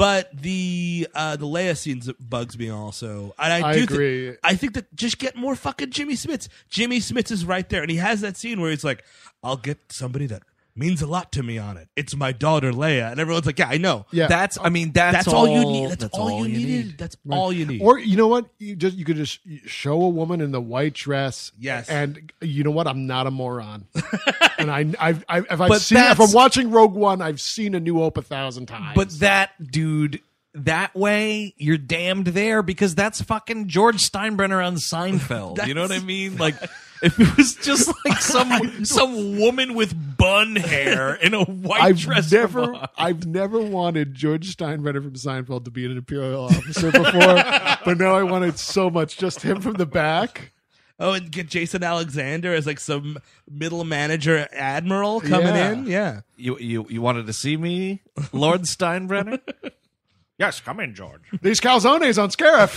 [0.00, 4.34] But the uh, the Leia scenes bugs me also, and I, I do agree.
[4.42, 6.48] I think that just get more fucking Jimmy Smits.
[6.70, 9.04] Jimmy Smits is right there, and he has that scene where he's like,
[9.44, 10.42] "I'll get somebody that
[10.74, 11.88] means a lot to me on it.
[11.96, 14.06] It's my daughter Leia, and everyone's like, "Yeah, I know.
[14.10, 14.26] Yeah.
[14.26, 15.90] That's I mean that's, That's, all, you need.
[15.98, 16.86] That's, all, you needed.
[16.86, 16.98] need.
[16.98, 18.46] That's all you need." Or you know what?
[18.58, 21.52] You just you could just show a woman in the white dress.
[21.58, 21.88] Yes.
[21.88, 22.86] And you know what?
[22.86, 23.86] I'm not a moron.
[24.58, 27.80] and I, I've, I've if I've seen if I'm watching Rogue One, I've seen a
[27.80, 28.94] new Hope a thousand times.
[28.94, 30.20] But that dude,
[30.54, 35.66] that way, you're damned there because that's fucking George Steinbrenner on Seinfeld.
[35.66, 36.36] you know what I mean?
[36.36, 36.56] Like,
[37.02, 41.98] if it was just like some some woman with bun hair in a white I've
[41.98, 46.44] dress, never, from a- I've never wanted George Steinbrenner from Seinfeld to be an imperial
[46.44, 47.12] officer before,
[47.84, 49.16] but now I want it so much.
[49.16, 50.52] Just him from the back.
[50.98, 53.18] oh, and get Jason Alexander as like some
[53.50, 55.72] middle manager admiral coming Yeah.
[55.72, 55.86] in.
[55.86, 56.20] Yeah.
[56.36, 59.40] you you you wanted to see me, Lord Steinbrenner?
[60.38, 61.22] yes, come in, George.
[61.40, 62.76] These calzones on Scarif.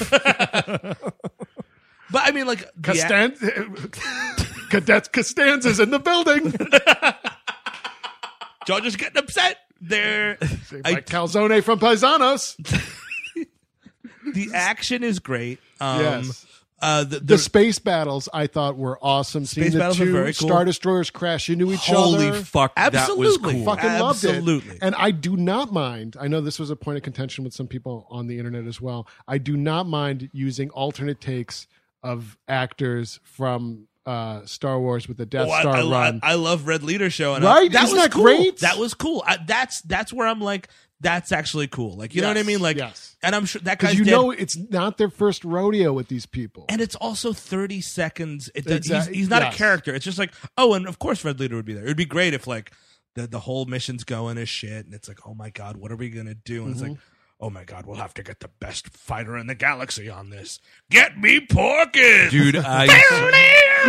[2.13, 3.35] But I mean, like, the Castan-
[4.69, 6.53] Cadet Costanza's in the building.
[8.67, 9.57] George is getting upset.
[9.81, 10.37] They're
[10.83, 12.55] My calzone from Paisanos.
[14.33, 15.59] the action is great.
[15.81, 16.45] Um, Yes.
[16.81, 19.45] Uh, the, The the, space battles I thought were awesome.
[19.45, 20.49] Seeing Space the battles are two very cool.
[20.49, 22.43] star destroyers crash into each Holy other.
[22.43, 23.53] fuck, that was Absolutely.
[23.53, 23.65] cool.
[23.65, 24.29] fucking loved it.
[24.31, 24.79] Absolutely.
[24.81, 26.17] And I do not mind.
[26.19, 28.81] I know this was a point of contention with some people on the internet as
[28.81, 29.07] well.
[29.29, 31.67] I do not mind using alternate takes
[32.03, 36.19] of actors from uh, Star Wars with the Death Oh, Star I, run.
[36.23, 37.69] I love Red Leader show, and Right?
[37.69, 38.23] I, that Isn't was that cool.
[38.23, 38.57] great?
[38.59, 39.23] That was cool.
[39.25, 40.67] I, that's that's where I'm like,
[40.99, 41.95] that's actually cool.
[41.97, 42.59] Like, you know what I mean?
[42.59, 43.15] Like, yes.
[43.23, 44.11] and I'm sure that guy's Because you dead.
[44.11, 46.65] know it's not their first rodeo with these people.
[46.69, 48.49] and it's also 30 seconds.
[48.55, 49.53] It, does Exact- he's, he's not yes.
[49.53, 49.93] a character.
[49.95, 51.83] It's just like, oh, and of course Red Leader would be there.
[51.83, 52.71] It'd be great if like
[53.15, 55.95] the the whole mission's going as shit, and it's like, oh my god, what are
[55.95, 56.63] we gonna do?
[56.63, 56.91] And it's Mm-hmm.
[56.91, 56.99] like.
[57.39, 57.85] Oh my God!
[57.85, 60.59] We'll have to get the best fighter in the galaxy on this.
[60.89, 62.87] Get me Porkins, Dude, I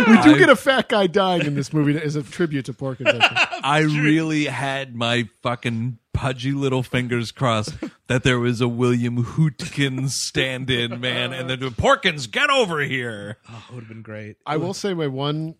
[0.07, 3.17] we do get a fat guy dying in this movie as a tribute to Porkins.
[3.21, 3.59] I.
[3.63, 7.73] I really had my fucking pudgy little fingers crossed
[8.07, 13.37] that there was a William Hootkins stand-in, man, and then Porkins, get over here.
[13.49, 14.37] Oh, it would have been great.
[14.45, 15.55] I will say my one.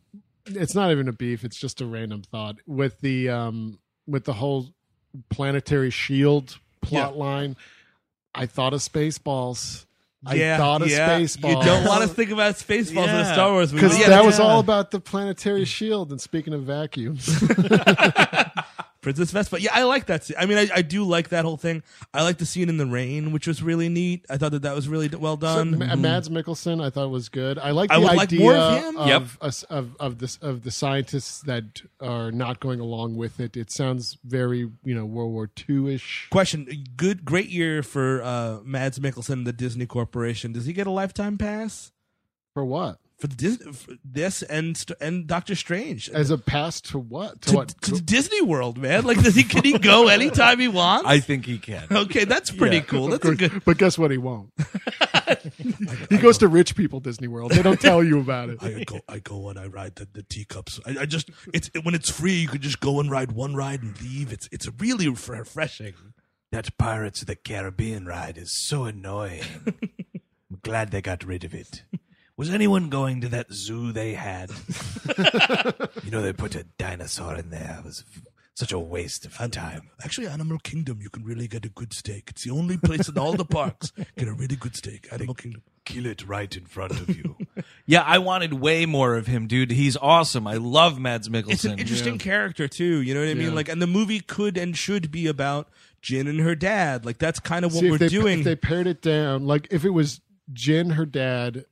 [0.45, 1.43] It's not even a beef.
[1.43, 4.67] It's just a random thought with the um with the whole
[5.30, 7.56] planetary shield plot line.
[8.36, 9.86] I thought of Spaceballs.
[10.28, 11.19] I thought of yeah.
[11.19, 11.60] Spaceballs.
[11.60, 13.86] You don't want to think about Spaceballs in a Star Wars movie.
[13.86, 14.45] because Yeah, that was yeah.
[14.45, 16.10] all about the planetary shield.
[16.12, 17.28] And speaking of vacuums,
[19.06, 19.62] Princess Vespa.
[19.62, 20.24] Yeah, I like that.
[20.24, 20.36] Scene.
[20.39, 21.84] I mean, I, I do like that whole thing.
[22.12, 24.26] I like the scene in the rain, which was really neat.
[24.32, 25.78] I thought that that was really d- well So, done.
[25.78, 27.60] Ma- Mads Mikkelsen, I thought was good.
[27.60, 28.98] I like I the would like idea more of him.
[28.98, 29.24] of, Yep.
[29.41, 33.56] us- of of this of the scientists that are not going along with it.
[33.56, 36.28] It sounds very you know World War II ish.
[36.32, 40.52] Question: Good, great year for uh, Mads Mikkelsen, the Disney Corporation.
[40.52, 41.91] Does he get a lifetime pass
[42.56, 42.98] For what?
[43.17, 46.10] For the Dis- for this and and Doctor Strange?
[46.10, 47.41] As a pass to what?
[47.43, 47.67] To, to, what?
[47.84, 49.04] to Disney World, man.
[49.04, 51.08] Like, does he can he go anytime he wants?
[51.10, 51.88] I think he can.
[51.91, 52.82] okay, that's pretty Yeah.
[52.84, 53.06] cool.
[53.06, 53.63] Of That's a course, good.
[53.65, 54.12] But guess what?
[54.12, 54.51] He won't.
[56.10, 57.51] he goes to rich people Disney World.
[57.51, 58.58] They don't tell you about it.
[58.62, 60.80] I go, I go and I ride the, the teacups.
[60.86, 63.82] I, I just, it's when it's free, you could just go and ride one ride
[63.82, 64.32] and leave.
[64.32, 65.93] It's it's really refreshing.
[66.51, 69.41] That Pirates of the Caribbean ride is so annoying.
[69.65, 71.84] I'm glad they got rid of it.
[72.38, 74.50] Was anyone going to that zoo they had?
[76.04, 77.78] you know, they put a dinosaur in there.
[77.80, 78.24] It was f-
[78.56, 79.89] such a waste of time.
[80.04, 82.26] Actually, Animal Kingdom, you can really get a good steak.
[82.32, 85.08] It's the only place in all the parks get a really good steak.
[85.12, 85.62] Animal Kingdom.
[85.86, 87.36] Kill it right in front of you.
[87.88, 89.69] Yeah, I wanted way more of him, dude.
[89.69, 90.48] He's awesome.
[90.48, 91.52] I love Mads Mikkelsen.
[91.52, 93.02] It's an interesting character too.
[93.02, 93.54] You know what I mean?
[93.54, 95.69] Like, and the movie could and should be about
[96.02, 97.06] Jyn and her dad.
[97.06, 98.39] Like, that's kind of what See, we're if they, doing.
[98.39, 100.19] If they pared it down, like if it was
[100.52, 101.65] Jyn, her dad,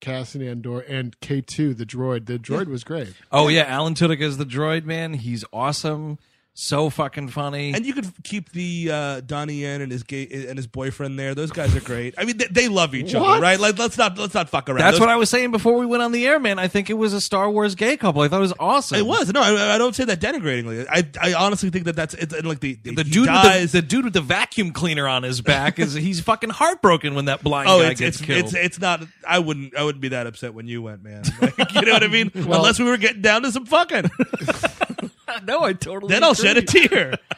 [0.00, 2.26] Cassian Andor, and K two, the droid.
[2.26, 3.14] The droid was great.
[3.30, 5.14] Oh yeah, Alan Tudyk is the droid man.
[5.14, 6.18] He's awesome.
[6.62, 7.72] So fucking funny.
[7.72, 11.34] and you could keep the uh, Donnie Yen and his gay and his boyfriend there.
[11.34, 12.14] Those guys are great.
[12.18, 13.58] I mean, they, they love each other, right?
[13.58, 14.80] Like, let's not let's not fuck around.
[14.80, 16.58] That's Those- what I was saying before we went on the air, man.
[16.58, 18.20] I think it was a Star Wars gay couple.
[18.20, 18.98] I thought it was awesome.
[18.98, 20.86] It was no, I, I don't say that denigratingly.
[20.90, 23.72] I I honestly think that that's it's and like the The he dude, with dies.
[23.72, 27.24] the, the dude with the vacuum cleaner on his back is he's fucking heartbroken when
[27.24, 28.44] that blind oh, guy it's gets it's, killed.
[28.44, 29.02] it's it's not.
[29.26, 31.22] I wouldn't I wouldn't be that upset when you went, man.
[31.40, 32.30] Like, you know what I mean?
[32.34, 34.10] Unless we were getting down to some fucking,
[35.50, 36.12] no, I totally.
[36.12, 37.14] then I'll shed a tear.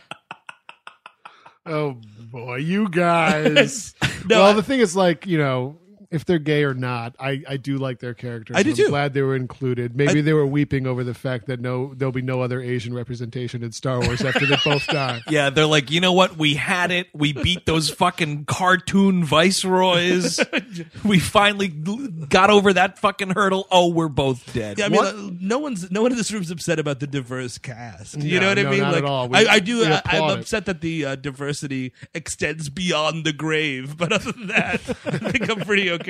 [1.64, 3.94] Oh boy, you guys.
[4.24, 5.78] No, well, I- the thing is, like you know,
[6.12, 8.56] if they're gay or not, I, I do like their characters.
[8.56, 8.88] I do I'm too.
[8.88, 9.96] Glad they were included.
[9.96, 12.94] Maybe I- they were weeping over the fact that no there'll be no other Asian
[12.94, 15.22] representation in Star Wars after they both die.
[15.28, 16.36] Yeah, they're like, you know what?
[16.36, 17.06] We had it.
[17.14, 20.38] We beat those fucking cartoon viceroys.
[21.04, 23.66] we finally got over that fucking hurdle.
[23.70, 24.78] Oh, we're both dead.
[24.78, 27.06] Yeah, I mean, What- uh, no one's no one in this room's upset about the
[27.06, 28.16] diverse cast.
[28.22, 28.80] You No, know what I mean?
[28.80, 29.28] Not like, at all.
[29.28, 29.84] We, I, I do.
[29.84, 30.40] I, I'm it.
[30.40, 35.48] upset that the uh, diversity extends beyond the grave, but other than that, I think
[35.50, 36.01] I'm pretty okay.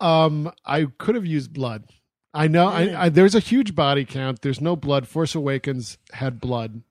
[0.00, 1.84] Um, I could have used blood.
[2.32, 2.68] I know.
[2.68, 4.42] I, I, there's a huge body count.
[4.42, 5.08] There's no blood.
[5.08, 6.82] Force Awakens had blood.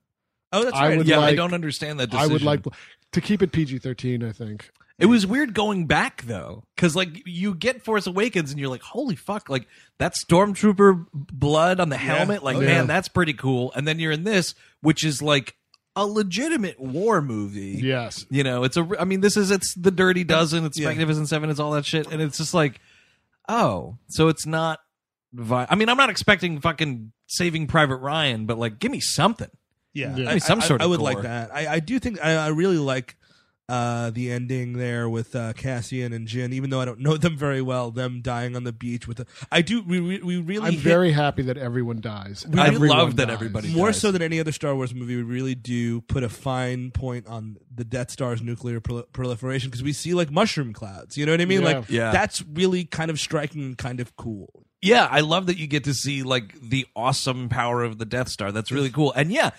[0.52, 0.98] Oh, that's I right.
[0.98, 2.64] would yeah, I don't understand that I would like
[3.14, 4.28] to keep it PG-13.
[4.28, 4.70] I think.
[4.98, 8.82] It was weird going back though, because like you get Force Awakens and you're like,
[8.82, 9.66] holy fuck, like
[9.98, 12.68] that stormtrooper blood on the helmet, like Oh, yeah.
[12.68, 13.72] man, that's pretty cool.
[13.76, 15.56] And then you're in this, which is like
[15.96, 17.80] a legitimate war movie.
[17.84, 18.26] Yes.
[18.30, 18.88] You know, it's a.
[19.00, 20.88] I mean, this is it's the Dirty Dozen, it's Yeah.
[20.90, 22.80] Magnificent Seven, it's all that shit, and it's just like,
[23.48, 24.80] oh, so it's not.
[25.34, 29.50] Vi- I mean, I'm not expecting fucking Saving Private Ryan, but like, give me something.
[29.94, 30.30] Yeah, Yeah.
[30.30, 31.14] I, mean, Some I- sort I, of I would gore.
[31.14, 31.54] like that.
[31.54, 33.16] I, I do think I, I really like
[33.70, 37.38] uh, the ending there with uh, Cassian and Jyn, even though I don't know them
[37.38, 37.92] very well.
[37.92, 39.82] Them dying on the beach with the, I do.
[39.84, 42.46] We we, we really I'm hit- very happy that everyone dies.
[42.58, 43.34] I Everyone love that dies.
[43.36, 44.02] everybody more dies.
[44.02, 45.16] so than any other Star Wars movie.
[45.16, 49.84] We really do put a fine point on the Death Star's nuclear prol- proliferation because
[49.84, 51.18] we see like mushroom clouds.
[51.18, 51.62] You know what I mean?
[51.62, 51.68] Yeah.
[51.78, 52.12] Like Yeah.
[52.12, 54.66] that's really kind of striking and kind of cool.
[54.82, 58.30] Yeah, I love that you get to see like the awesome power of the Death
[58.30, 58.52] Star.
[58.52, 59.12] That's really cool.
[59.14, 59.50] And yeah,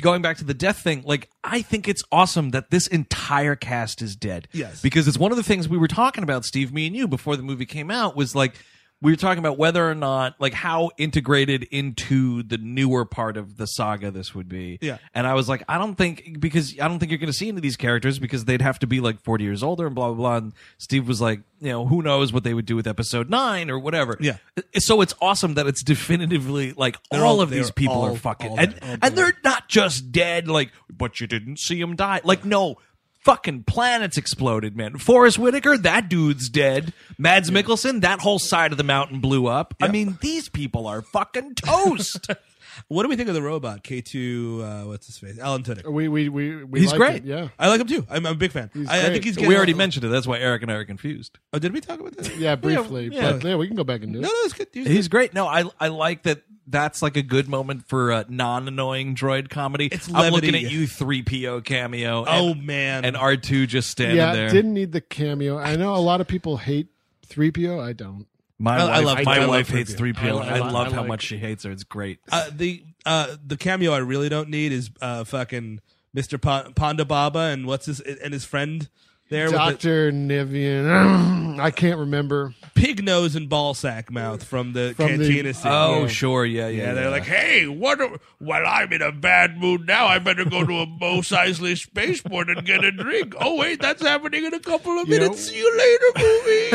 [0.00, 4.02] going back to the death thing, like I think it's awesome that this entire cast
[4.02, 4.48] is dead.
[4.52, 4.82] Yes.
[4.82, 7.36] Because it's one of the things we were talking about, Steve, me and you, before
[7.36, 8.54] the movie came out, was like
[9.02, 13.56] we were talking about whether or not like how integrated into the newer part of
[13.56, 14.78] the saga this would be.
[14.82, 14.98] Yeah.
[15.14, 17.56] And I was like, I don't think because I don't think you're gonna see any
[17.56, 20.16] of these characters because they'd have to be like forty years older and blah blah
[20.16, 20.36] blah.
[20.36, 23.70] And Steve was like, you know, who knows what they would do with episode nine
[23.70, 24.16] or whatever.
[24.20, 24.36] Yeah.
[24.78, 28.58] So it's awesome that it's definitively like all, all- of these people all- are fucking
[28.58, 28.98] and dead.
[29.02, 32.20] And they're not just dead like but you didn't see them die.
[32.24, 32.76] Like no
[33.24, 34.98] fucking planets exploded, man.
[34.98, 36.92] Forest Whitaker, that dude's dead.
[37.18, 39.74] Mads Mikkelsen, that whole side of the mountain blew up.
[39.80, 42.28] I mean, these people are fucking toast.
[42.88, 44.62] What do we think of the robot K two?
[44.64, 45.38] Uh, what's his face?
[45.38, 45.90] Alan Tudyk.
[45.90, 47.16] We we we, we He's like great.
[47.16, 47.48] it, Yeah.
[47.58, 48.06] I like him too.
[48.10, 48.70] I'm, I'm a big fan.
[48.74, 49.12] I, I great.
[49.12, 49.38] think he's.
[49.38, 50.08] we already mentioned it.
[50.08, 51.38] That's why Eric and I are confused.
[51.52, 52.36] Oh, did we talk about that?
[52.36, 53.32] Yeah, briefly, yeah.
[53.32, 54.22] but yeah, we can go back and do it.
[54.22, 54.68] No, no, it's good.
[54.72, 55.34] He's He's great.
[55.34, 56.42] No, I I like that.
[56.66, 59.88] That's like a good moment for a non-annoying droid comedy.
[59.90, 62.24] It's I'm looking at you, three PO cameo.
[62.28, 64.50] Oh and, man, and R two just standing yeah, there.
[64.50, 65.58] didn't need the cameo.
[65.58, 66.86] I know a lot of people hate
[67.28, 67.82] 3PO.
[67.82, 68.26] I don't.
[68.62, 69.96] My I- I wife, love- my I love wife hates 3PO.
[69.96, 71.70] three I I, love I how like- much she hates her.
[71.72, 72.18] It's great.
[72.30, 75.80] uh, the uh, the cameo I really don't need is uh, fucking
[76.14, 76.38] Mr.
[76.40, 78.88] Pa- Ponda Baba and what's his and his friend
[79.30, 81.58] there with the Doctor Nivian.
[81.64, 82.54] I can't remember.
[82.74, 85.72] pig nose and ball sack mouth from the From the- cantina scene.
[85.72, 86.06] oh, Yeah.
[86.08, 86.82] sure, yeah, yeah.
[86.88, 88.00] Yeah, they're like, hey, what?
[88.00, 90.06] A, well, I'm in a bad mood now.
[90.06, 93.34] I better go to a Mos Eisley spaceport and get a drink.
[93.40, 95.48] Oh wait, that's happening in a couple of You know- minutes.
[95.48, 96.70] See you later, movie.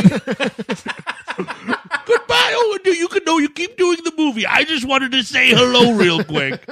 [2.06, 2.52] Goodbye.
[2.56, 4.46] Oh, no, you can know you keep doing the movie.
[4.46, 6.63] I just wanted to say hello real quick.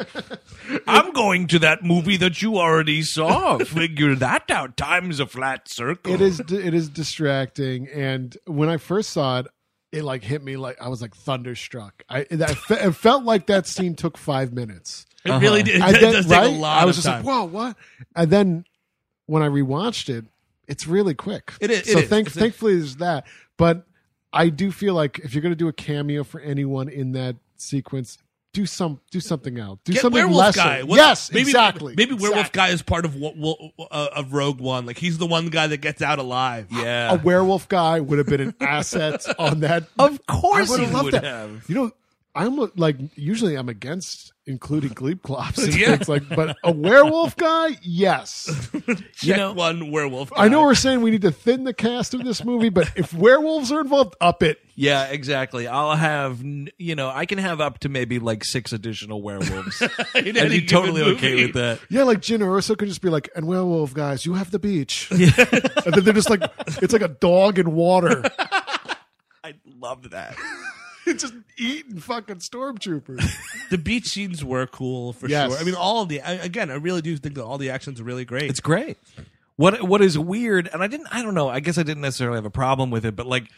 [0.88, 3.58] I'm going to that movie that you already saw.
[3.60, 4.78] Figure that out.
[4.78, 6.14] Time's a flat circle.
[6.14, 9.48] It is it is distracting, and when I first saw it,
[9.92, 12.04] it like hit me like I was like thunderstruck.
[12.10, 15.06] I that fe- it felt like that scene took five minutes.
[15.26, 15.72] It really uh-huh.
[15.72, 15.76] did.
[15.76, 16.48] It, I does take right?
[16.48, 17.26] a lot I was of just time.
[17.26, 17.78] like, whoa, what?
[18.16, 18.66] And then
[19.26, 20.26] when I rewatched it,
[20.68, 21.54] it's really quick.
[21.62, 22.10] It is- So is.
[22.10, 23.26] thank, thankfully, there's that.
[23.58, 23.86] But
[24.34, 27.36] I do feel like if you're going to do a cameo for anyone in that
[27.56, 28.18] sequence,
[28.52, 29.80] do some do something else.
[29.84, 30.60] Do Get something Werewolf lesser.
[30.60, 30.84] Guy.
[30.84, 31.94] What- yes, maybe, exactly.
[31.98, 32.58] Maybe Werewolf Exactly.
[32.60, 34.86] Guy is part of what will, uh, of Rogue One.
[34.86, 36.68] Like he's the one guy that gets out alive.
[36.72, 37.14] yeah.
[37.14, 39.88] A werewolf guy would have been an asset on that.
[39.98, 41.24] Of course I would he have loved would that.
[41.24, 41.64] have.
[41.70, 41.92] You know,
[42.36, 45.60] I'm like usually I'm against including Gleep Clops.
[45.60, 45.94] It's, Yeah.
[45.94, 48.70] it's like, but a werewolf guy, yes.
[49.16, 50.32] Check know- one werewolf.
[50.32, 50.46] Guy.
[50.46, 53.14] I know we're saying we need to thin the cast of this movie, but if
[53.14, 54.58] werewolves are involved, up it.
[54.76, 55.68] Yeah, exactly.
[55.68, 59.82] I'll have, you know, I can have up to maybe like six additional werewolves.
[60.16, 61.80] In I'd be totally given okay with that.
[61.90, 65.10] Yeah, like Jyn Erso could just be like, and werewolf guys, you have the beach.
[65.12, 65.30] Yeah.
[65.86, 66.42] and then they're just like,
[66.82, 68.24] it's like a dog in water.
[69.44, 70.36] I love that.
[71.06, 73.24] It's just eating fucking stormtroopers.
[73.70, 75.52] The beach scenes were cool for Yes.
[75.52, 75.60] sure.
[75.60, 78.00] I mean, all of the I, again, I really do think that all the actions
[78.00, 78.50] are really great.
[78.50, 78.98] It's great.
[79.56, 81.50] What what is weird, and I didn't, I don't know.
[81.50, 83.50] I guess I didn't necessarily have a problem with it, but like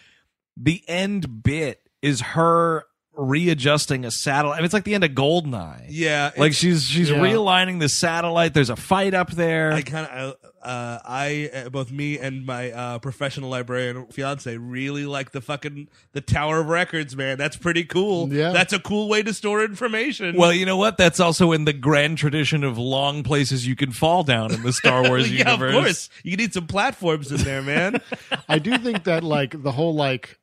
[0.55, 2.85] the end bit is her
[3.17, 4.55] readjusting a satellite.
[4.57, 5.85] I mean, it's like the end of Goldeneye.
[5.89, 7.17] Yeah, Like she's she's Yeah.
[7.17, 8.53] realigning the satellite.
[8.53, 9.71] There's a fight up there.
[9.71, 15.05] I kind of, uh, I, uh, both me and my uh, professional librarian fiance really
[15.05, 17.37] like the fucking the Tower of Records, man.
[17.37, 18.33] That's pretty cool.
[18.33, 18.51] Yeah.
[18.51, 20.35] that's a cool way to store information.
[20.35, 20.97] well, you know what?
[20.97, 24.73] That's also in the grand tradition of long places you can fall down in the
[24.73, 25.75] Star Wars yeah, universe.
[25.75, 26.09] of course.
[26.23, 28.01] You need some platforms in there, man.
[28.49, 30.39] I do think that like the whole like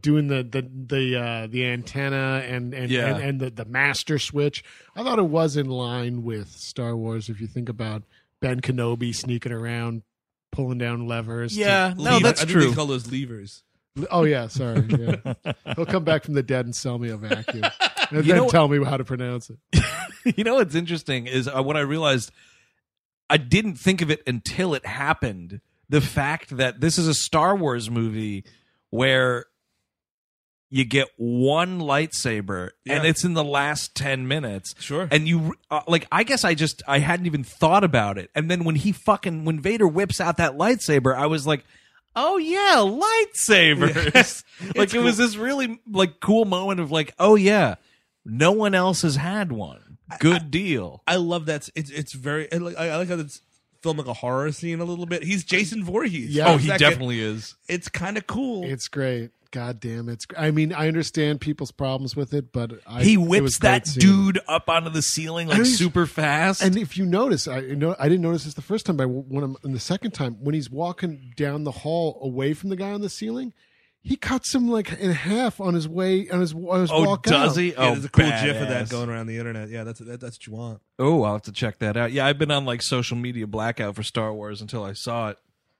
[0.00, 3.14] doing the the the uh the antenna and and Yeah.
[3.16, 4.64] and, and the the master switch
[4.94, 8.02] i thought it was in line with star wars if you think about
[8.40, 10.02] ben kenobi sneaking around
[10.52, 12.68] pulling down levers to- Yeah, no, Lever- that's I think true.
[12.70, 13.62] They call those levers.
[14.10, 15.34] oh yeah sorry yeah.
[15.74, 17.64] he'll come back from the dead and sell me a vacuum
[18.10, 19.58] and You then know- tell me how to pronounce it
[20.36, 22.30] you know what's interesting is uh, when I realized
[23.28, 25.60] I didn't think of it until it happened.
[25.88, 28.44] The fact that this is a Star Wars movie
[28.90, 29.46] where
[30.68, 34.74] you get one lightsaber and it's in the last 10 minutes.
[34.80, 35.08] Sure.
[35.10, 38.30] And you uh, like I guess I just I hadn't even thought about it.
[38.34, 41.64] And then when he fucking when Vader whips out that lightsaber, I was like
[42.16, 44.42] Oh yeah, lightsabers.
[44.76, 47.74] like it was this really like cool moment of like, oh yeah,
[48.24, 49.98] no one else has had one.
[50.18, 51.02] Good deal.
[51.06, 51.68] I love that.
[51.74, 52.50] It's it's very.
[52.50, 53.42] I like, I like how it's
[53.82, 55.24] filmed like a horror scene a little bit.
[55.24, 56.30] He's Jason Voorhees.
[56.30, 56.52] Yeah.
[56.52, 57.54] Oh, he that guy- definitely is.
[57.68, 58.64] It's kind of cool.
[58.64, 63.02] it's great god damn it's i mean i understand people's problems with it but I,
[63.02, 66.62] He whips that dude up onto the ceiling like And he's- super fast.
[66.62, 69.08] And if you notice, I you know I didn't notice this the first time, but
[69.08, 72.76] when I'm, and the second time when he's walking down the hall away from the
[72.76, 73.52] guy on the ceiling,
[74.02, 77.22] he cuts him like in half on his way on his on his oh, walk
[77.24, 77.60] does out.
[77.60, 77.70] he?
[77.70, 79.68] Yeah, oh, there's a cool gif of that going around the internet.
[79.68, 80.80] Yeah, that's that, that's what you want.
[80.98, 82.12] Oh, I'll have to check that out.
[82.12, 85.38] Yeah, I've been on like social media blackout for Star Wars until I saw it.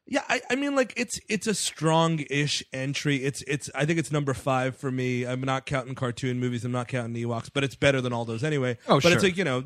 [0.09, 3.17] Yeah, I, I mean, like it's it's a strong-ish entry.
[3.25, 5.25] It's it's I think it's number five for me.
[5.27, 6.65] I'm not counting cartoon movies.
[6.65, 8.79] I'm not counting Ewoks, but it's better than all those anyway.
[8.87, 9.23] Oh, but it's sure.
[9.23, 9.65] like you know,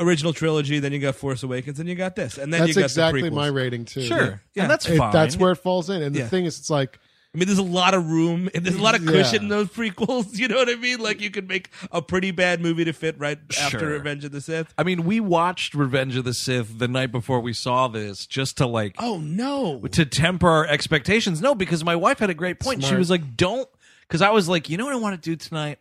[0.00, 0.80] original trilogy.
[0.80, 3.30] Then you got Force Awakens, and you got this, and then you got exactly the
[3.30, 4.02] my rating too.
[4.02, 4.42] Sure.
[4.54, 4.62] Yeah.
[4.64, 5.12] And that's It- fine.
[5.12, 6.02] that's where it falls in.
[6.02, 6.28] And the Yeah.
[6.28, 6.98] thing is, it's like
[7.34, 9.12] I mean, there's a lot of room and there's a lot of Yeah.
[9.12, 10.36] cushion in those prequels.
[10.38, 10.98] You know what I mean?
[11.00, 13.88] Like you could make a pretty bad movie to fit right after Sure.
[13.88, 14.74] Revenge of the Sith.
[14.76, 18.58] I mean, we watched Revenge of the Sith the night before we saw this just
[18.58, 19.80] to like Oh no!
[19.92, 21.40] to temper our expectations.
[21.40, 22.84] No, because my wife had a great point.
[22.84, 23.68] She was like, "Don't,"
[24.06, 25.78] because I was like, "You know what I want to do tonight?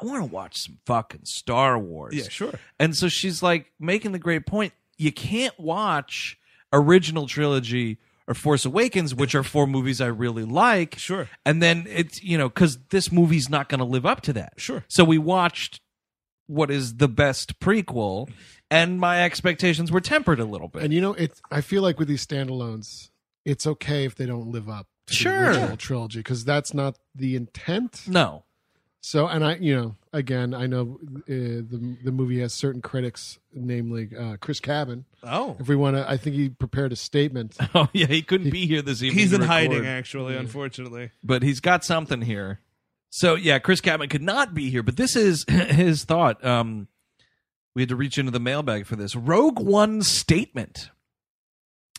[0.00, 2.54] I want to watch some fucking Star Wars." Yeah, sure.
[2.80, 4.72] And so she's like making the great point.
[4.96, 6.38] You can't watch
[6.72, 10.98] original trilogy or Force Awakens, which are four movies I really like.
[10.98, 11.28] Sure.
[11.44, 14.54] And then it's you know because this movie's not going to live up to that.
[14.56, 14.84] Sure.
[14.88, 15.80] So we watched
[16.46, 18.30] what is the best prequel,
[18.70, 20.82] and my expectations were tempered a little bit.
[20.82, 23.10] And you know, it's I feel like with these standalones,
[23.44, 25.32] it's okay if they don't live up to Sure.
[25.32, 28.02] the original trilogy because that's not the intent.
[28.06, 28.44] no.
[29.06, 33.38] So, and I, you know, again, I know uh, the the movie has certain critics,
[33.52, 35.04] namely uh, Chris Cabin.
[35.22, 37.54] Oh, If we want to, I think he prepared a statement.
[37.74, 39.18] Oh yeah, he couldn't be here this evening.
[39.18, 39.86] he's to in hiding, record.
[39.88, 40.36] actually.
[40.36, 42.60] Unfortunately, but he's got something here.
[43.10, 46.42] So yeah, Chris Cabin could not be here, but this is his thought.
[46.42, 46.88] Um,
[47.74, 50.88] we had to reach into the mailbag for this Rogue One statement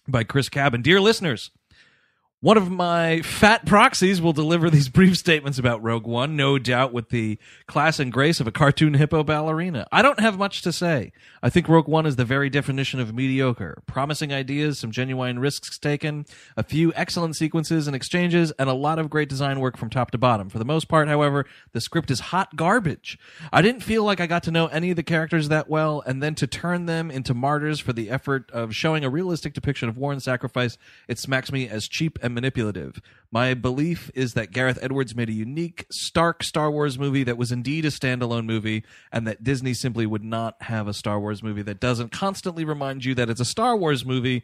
[0.08, 0.82] by Chris Cabin.
[0.82, 1.52] Dear listeners,
[2.46, 6.94] one of my fat proxies will deliver these brief statements about Rogue One, no doubt
[6.94, 9.88] with the class and grace of a cartoon hippo ballerina.
[9.92, 11.12] I don't have much to say.
[11.42, 13.82] I think Rogue One is the very definition of mediocre.
[13.88, 19.00] Promising ideas, some genuine risks taken, a few excellent sequences and exchanges, and a lot
[19.00, 20.48] of great design work from top to bottom.
[20.48, 23.18] For the most part, however, the script is hot garbage.
[23.52, 26.22] I didn't feel like I got to know any of the characters that well, and
[26.22, 29.98] then to turn them into martyrs for the effort of showing a realistic depiction of
[29.98, 30.78] war and sacrifice,
[31.08, 33.02] it smacks me as cheap and manipulative.
[33.32, 37.52] My belief is that Gareth Edwards made a unique, stark Star Wars movie that was
[37.52, 41.64] indeed a standalone movie, and that Disney simply would not have a Star Wars movie
[41.64, 44.44] that doesn't constantly remind you that it's a Star Wars movie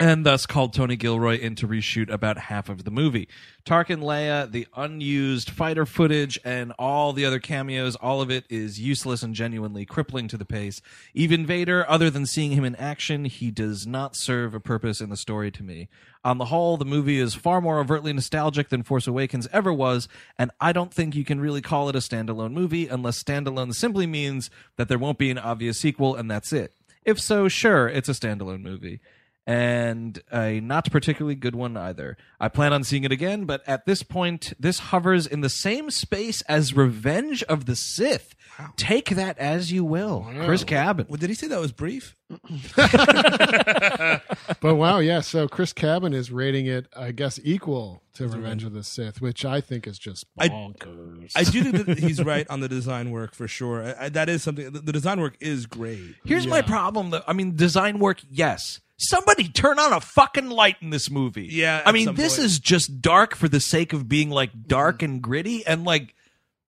[0.00, 3.28] and thus called Tony Gilroy in to reshoot about half of the movie.
[3.64, 8.80] Tarkin Leia, the unused fighter footage, and all the other cameos, all of it is
[8.80, 10.80] useless and genuinely crippling to the pace.
[11.14, 15.10] Even Vader, other than seeing him in action, he does not serve a purpose in
[15.10, 15.88] the story to me.
[16.24, 20.08] On the whole, the movie is far more overtly nostalgic than Force Awakens ever was,
[20.38, 24.06] and I don't think you can really call it a standalone movie unless standalone simply
[24.06, 26.72] means that there won't be an obvious sequel and that's it.
[27.04, 29.00] If so, sure, it's a standalone movie
[29.48, 32.18] and a not particularly good one either.
[32.38, 35.90] I plan on seeing it again, but at this point, this hovers in the same
[35.90, 38.34] space as Revenge of the Sith.
[38.76, 40.26] Take that as you will.
[40.44, 41.06] Chris Cabin.
[41.08, 42.14] well, did he say that was brief?
[44.60, 45.20] But wow, yeah.
[45.20, 49.44] So Chris Cabin is rating it, I guess, equal to Revenge of the Sith, which
[49.44, 51.32] I think is just I- bonkers.
[51.36, 53.82] I do think that he's right on the design work for sure.
[53.84, 54.70] I, I, that is something.
[54.72, 56.16] The, the design work is great.
[56.24, 57.10] Here's my problem.
[57.10, 57.22] Though.
[57.26, 58.80] I mean, design work, yes.
[58.98, 61.48] Somebody turn on a fucking light in this movie.
[61.50, 62.46] Yeah, I mean, this point.
[62.46, 66.14] is just dark for the sake of being like dark and gritty, and like,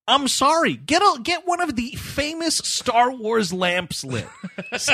[0.07, 4.27] I'm sorry, get a get one of the famous Star Wars lamps lit.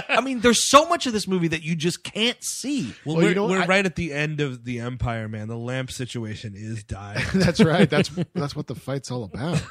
[0.09, 2.95] I mean, there's so much of this movie that you just can't see.
[3.05, 5.49] Well, Well, we're, you know, we're I- right at the end of the Empire, man.
[5.49, 7.23] The lamp situation is dire.
[7.35, 7.89] that's right.
[7.89, 9.63] That's that's what the fight's all about.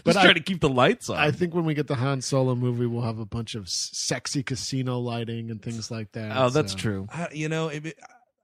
[0.06, 1.16] Just I- trying to keep the lights on.
[1.18, 4.42] I think when we get the Han Solo movie, we'll have a bunch of sexy
[4.42, 6.36] casino lighting and things like that.
[6.36, 7.08] oh, that's so- true.
[7.12, 7.98] I, you know, it, it-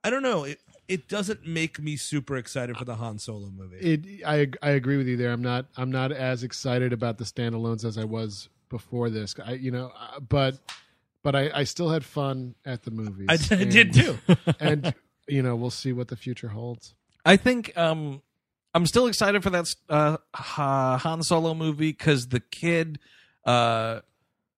[0.05, 0.45] I don't know.
[0.45, 3.77] It it doesn't make me super excited for the Han Solo movie.
[3.79, 5.33] It, I I agree with you there.
[5.33, 9.35] I'm not I'm not as excited about the standalones as I was before this.
[9.45, 10.59] I you know, uh, but
[11.25, 13.27] but I, I still had fun at the movies.
[13.29, 14.17] I, I did too.
[14.61, 14.95] and
[15.27, 16.95] you know, we'll see what the future holds.
[17.25, 18.23] I think um,
[18.77, 22.99] I'm still excited for that uh, Han Solo movie because the kid,
[23.47, 24.01] uh,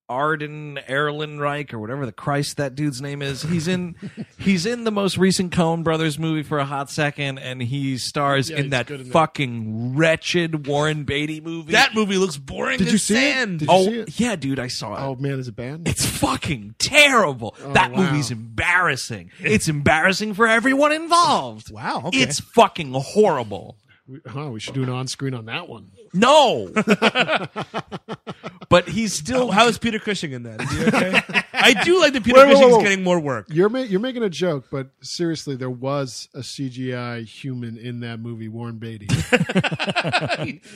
[0.08, 3.94] Alden Ehrenreich or whatever the Christ that dude's name is, he's in
[4.40, 8.50] he's in the most recent Coen Brothers movie for a hot second, and he stars
[8.50, 9.12] Yeah, in that good in that.
[9.12, 11.72] fucking wretched Warren Beatty movie.
[11.72, 13.58] that movie looks boring Did you see it?
[13.58, 14.18] Did you oh see it?
[14.20, 15.00] yeah, dude, I saw it.
[15.00, 15.86] Oh man, is it banned?
[15.86, 17.54] It's fucking terrible.
[17.74, 18.02] that wow.
[18.02, 19.30] movie's embarrassing.
[19.38, 21.70] It's embarrassing for everyone involved.
[21.70, 22.18] Wow, okay.
[22.18, 23.76] It's fucking horrible.
[24.09, 25.90] We- oh, we should do an on screen on that one.
[26.14, 26.70] No.
[28.70, 30.62] but he's still How is Peter Cushing in that?
[30.62, 31.20] Is he okay?
[31.52, 32.82] I do like that Peter Wait, Cushing's wait.
[32.82, 33.46] getting more work.
[33.50, 38.20] You're ma- you're making a joke, but seriously, there was a CGI human in that
[38.20, 39.09] movie, Warren Beatty.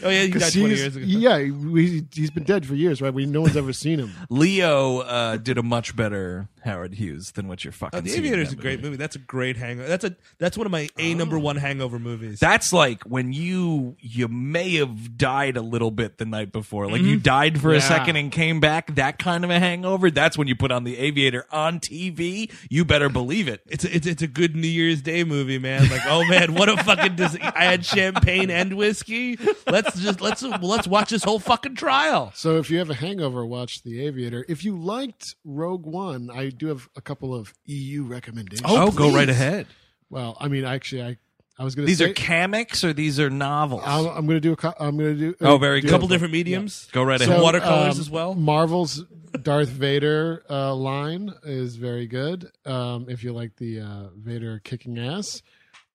[0.04, 1.04] Oh yeah, he died 'Cause twenty years ago.
[1.06, 3.12] Yeah, we, he's been dead for years, right?
[3.14, 4.12] We no one's ever seen him.
[4.28, 7.98] Leo uh, did a much better Howard Hughes than what you're fucking.
[7.98, 8.96] Oh, the seeing in Aviator is that a great movie.
[8.96, 9.88] That's a great hangover.
[9.88, 11.40] That's a that's one of my a number oh.
[11.40, 12.40] one hangover movies.
[12.40, 17.02] That's like when you you may have died a little bit the night before, like
[17.02, 17.22] you mm-hmm.
[17.22, 17.80] died for a Yeah.
[17.80, 18.94] second and came back.
[18.94, 20.10] That kind of a hangover.
[20.10, 22.50] That's when you put on the Aviator on TV.
[22.70, 23.62] You better believe it.
[23.66, 25.88] it's a, it's it's a good New Year's Day movie, man.
[25.88, 27.16] Like, oh man, what a fucking!
[27.16, 29.38] Dis- I had champagne and whiskey.
[29.66, 32.32] Let's just let's let's watch this whole fucking trial.
[32.34, 34.44] So if you have a hangover, watch The Aviator.
[34.48, 38.62] If you liked Rogue One, I do have a couple of EU recommendations.
[38.70, 39.66] Oh, go right ahead.
[40.10, 41.16] well, I mean, actually, I
[41.58, 43.82] I was going to These say are comics or these are novels.
[43.84, 44.56] I'm, I'm going to do a.
[44.56, 45.34] co- I'm going to do.
[45.42, 45.90] Oh, very do good.
[45.90, 46.88] A couple a- different mediums.
[46.92, 47.42] go right So, ahead.
[47.42, 48.34] watercolors um, as well?
[48.34, 49.04] Marvel's
[49.42, 52.50] Darth Vader uh, line is very good.
[52.64, 55.42] Um, if you like the uh, Vader kicking ass.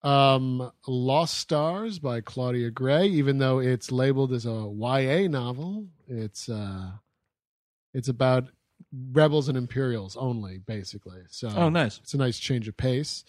[0.04, 6.48] Um, Lost Stars by Claudia Gray, even though it's labeled as a YA novel, it's
[6.48, 6.92] uh,
[7.96, 8.46] it's about
[9.12, 11.20] rebels and Imperials only, basically.
[11.30, 11.98] So Oh, nice.
[12.00, 13.24] it's a nice change of pace.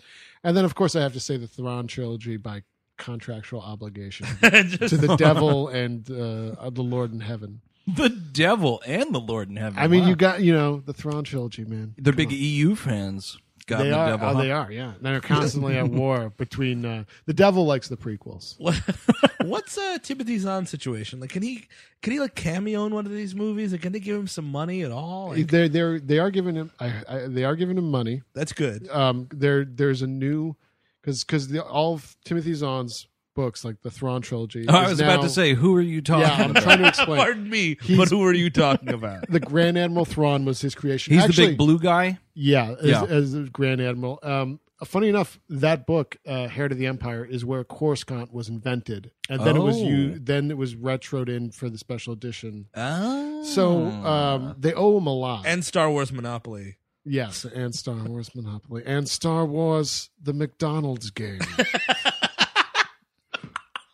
[0.44, 2.62] And then, of course, I have to say the Thrawn trilogy by
[2.96, 7.60] contractual obligation to the devil and uh, the Lord in heaven.
[7.86, 9.78] The devil and the Lord in heaven.
[9.78, 10.08] I mean, Wow.
[10.08, 11.94] you got you know the Thrawn trilogy, man.
[11.96, 12.34] They're Come big on.
[12.34, 13.38] EU fans.
[13.68, 14.06] God They the are.
[14.08, 14.28] devil.
[14.28, 14.40] oh, huh?
[14.42, 14.72] they are.
[14.72, 16.84] Yeah, they're constantly at war between.
[16.84, 18.58] Uh, the devil likes the prequels.
[18.58, 18.74] What,
[19.44, 21.20] what's uh, Timothy Zahn's situation?
[21.20, 21.66] Like, can he
[22.02, 23.72] can he like cameo in one of these movies?
[23.72, 25.30] Like, can they give him some money at all?
[25.30, 26.70] Like, They're they're they are giving him.
[26.80, 28.22] I, I, they are giving him money.
[28.34, 28.88] that's good.
[28.90, 30.56] Um, there there's a new
[31.02, 33.06] because because all of Timothy Zahn's
[33.38, 34.66] books, like the Thrawn trilogy.
[34.68, 36.62] Oh, I was about to say, who are you talking Yeah, I'm about?
[36.64, 37.18] trying to explain.
[37.18, 39.26] Pardon me, He's- but who are you talking about?
[39.30, 41.14] the Grand Admiral Thrawn was his creation.
[41.14, 42.18] He's Actually, the big blue guy.
[42.34, 43.04] Yeah, as, Yeah.
[43.04, 44.18] as Grand Admiral.
[44.24, 49.12] Um, funny enough, that book, uh, Heir to the Empire, is where Coruscant was invented,
[49.30, 49.84] and then it was Oh.
[49.86, 50.18] you.
[50.18, 52.66] Then it was retroed in for the special edition.
[52.74, 53.44] Oh.
[53.44, 55.46] So um, they owe him a lot.
[55.46, 56.76] and Star Wars Monopoly.
[57.04, 61.38] yes, and Star Wars Monopoly, and Star Wars: The McDonald's Game.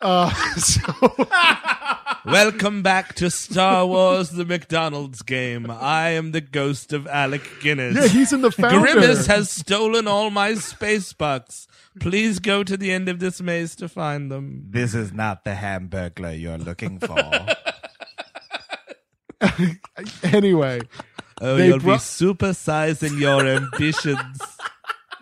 [0.05, 0.81] uh, so
[2.31, 5.69] Welcome back to Star Wars: The McDonald's Game.
[5.69, 7.95] I am the ghost of Alec Guinness.
[7.95, 8.79] yeah, he's in the founder.
[8.79, 11.67] Grimace has stolen all my space bucks.
[11.99, 14.65] Please go to the end of this maze to find them.
[14.69, 17.17] This is not the hamburglar you're looking for.
[20.23, 20.81] anyway,
[21.41, 24.39] Oh, They you'll brought- be supersizing your ambitions.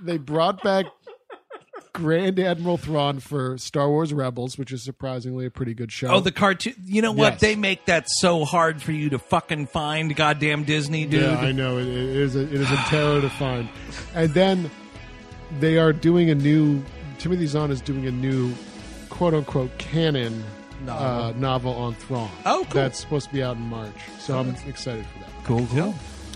[0.01, 0.85] they brought back
[1.93, 6.07] Grand Admiral Thrawn for Star Wars Rebels, which is surprisingly a pretty good show.
[6.07, 6.73] Oh, the cartoon.
[6.85, 7.33] You know what?
[7.33, 7.41] Yes.
[7.41, 11.21] They make that so hard for you to fucking find, goddamn Disney, dude.
[11.21, 12.35] Yeah, I know it, it is.
[12.35, 13.69] A, it is a terror to find.
[14.15, 14.71] And then
[15.59, 16.83] they are doing a new.
[17.19, 18.53] Timothy Zahn is doing a new,
[19.09, 20.43] quote unquote, canon
[20.85, 21.07] Novel.
[21.07, 22.29] Uh, novel on Thrawn.
[22.45, 22.81] Oh, cool.
[22.81, 25.29] That's supposed to be out in March, so I'm excited for that.
[25.45, 25.95] cool, cool.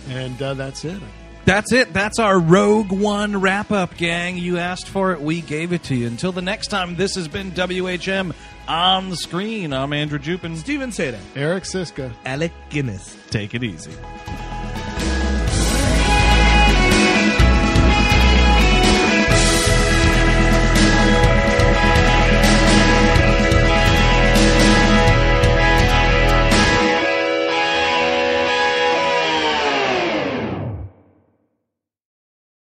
[0.10, 1.02] And uh, that's it.
[1.48, 1.94] That's it.
[1.94, 4.38] That's our Rogue One wrap up, gang.
[4.38, 5.22] You asked for it.
[5.22, 6.06] We gave it to you.
[6.06, 8.36] Until the next time, this has been WHM
[8.68, 9.72] on the screen.
[9.72, 10.58] I'm Andrew Jupin.
[10.58, 11.22] Steven Sajdak.
[11.38, 12.12] Eric Szyszka.
[12.26, 13.16] Alec Guinness.
[13.30, 13.94] Take it easy.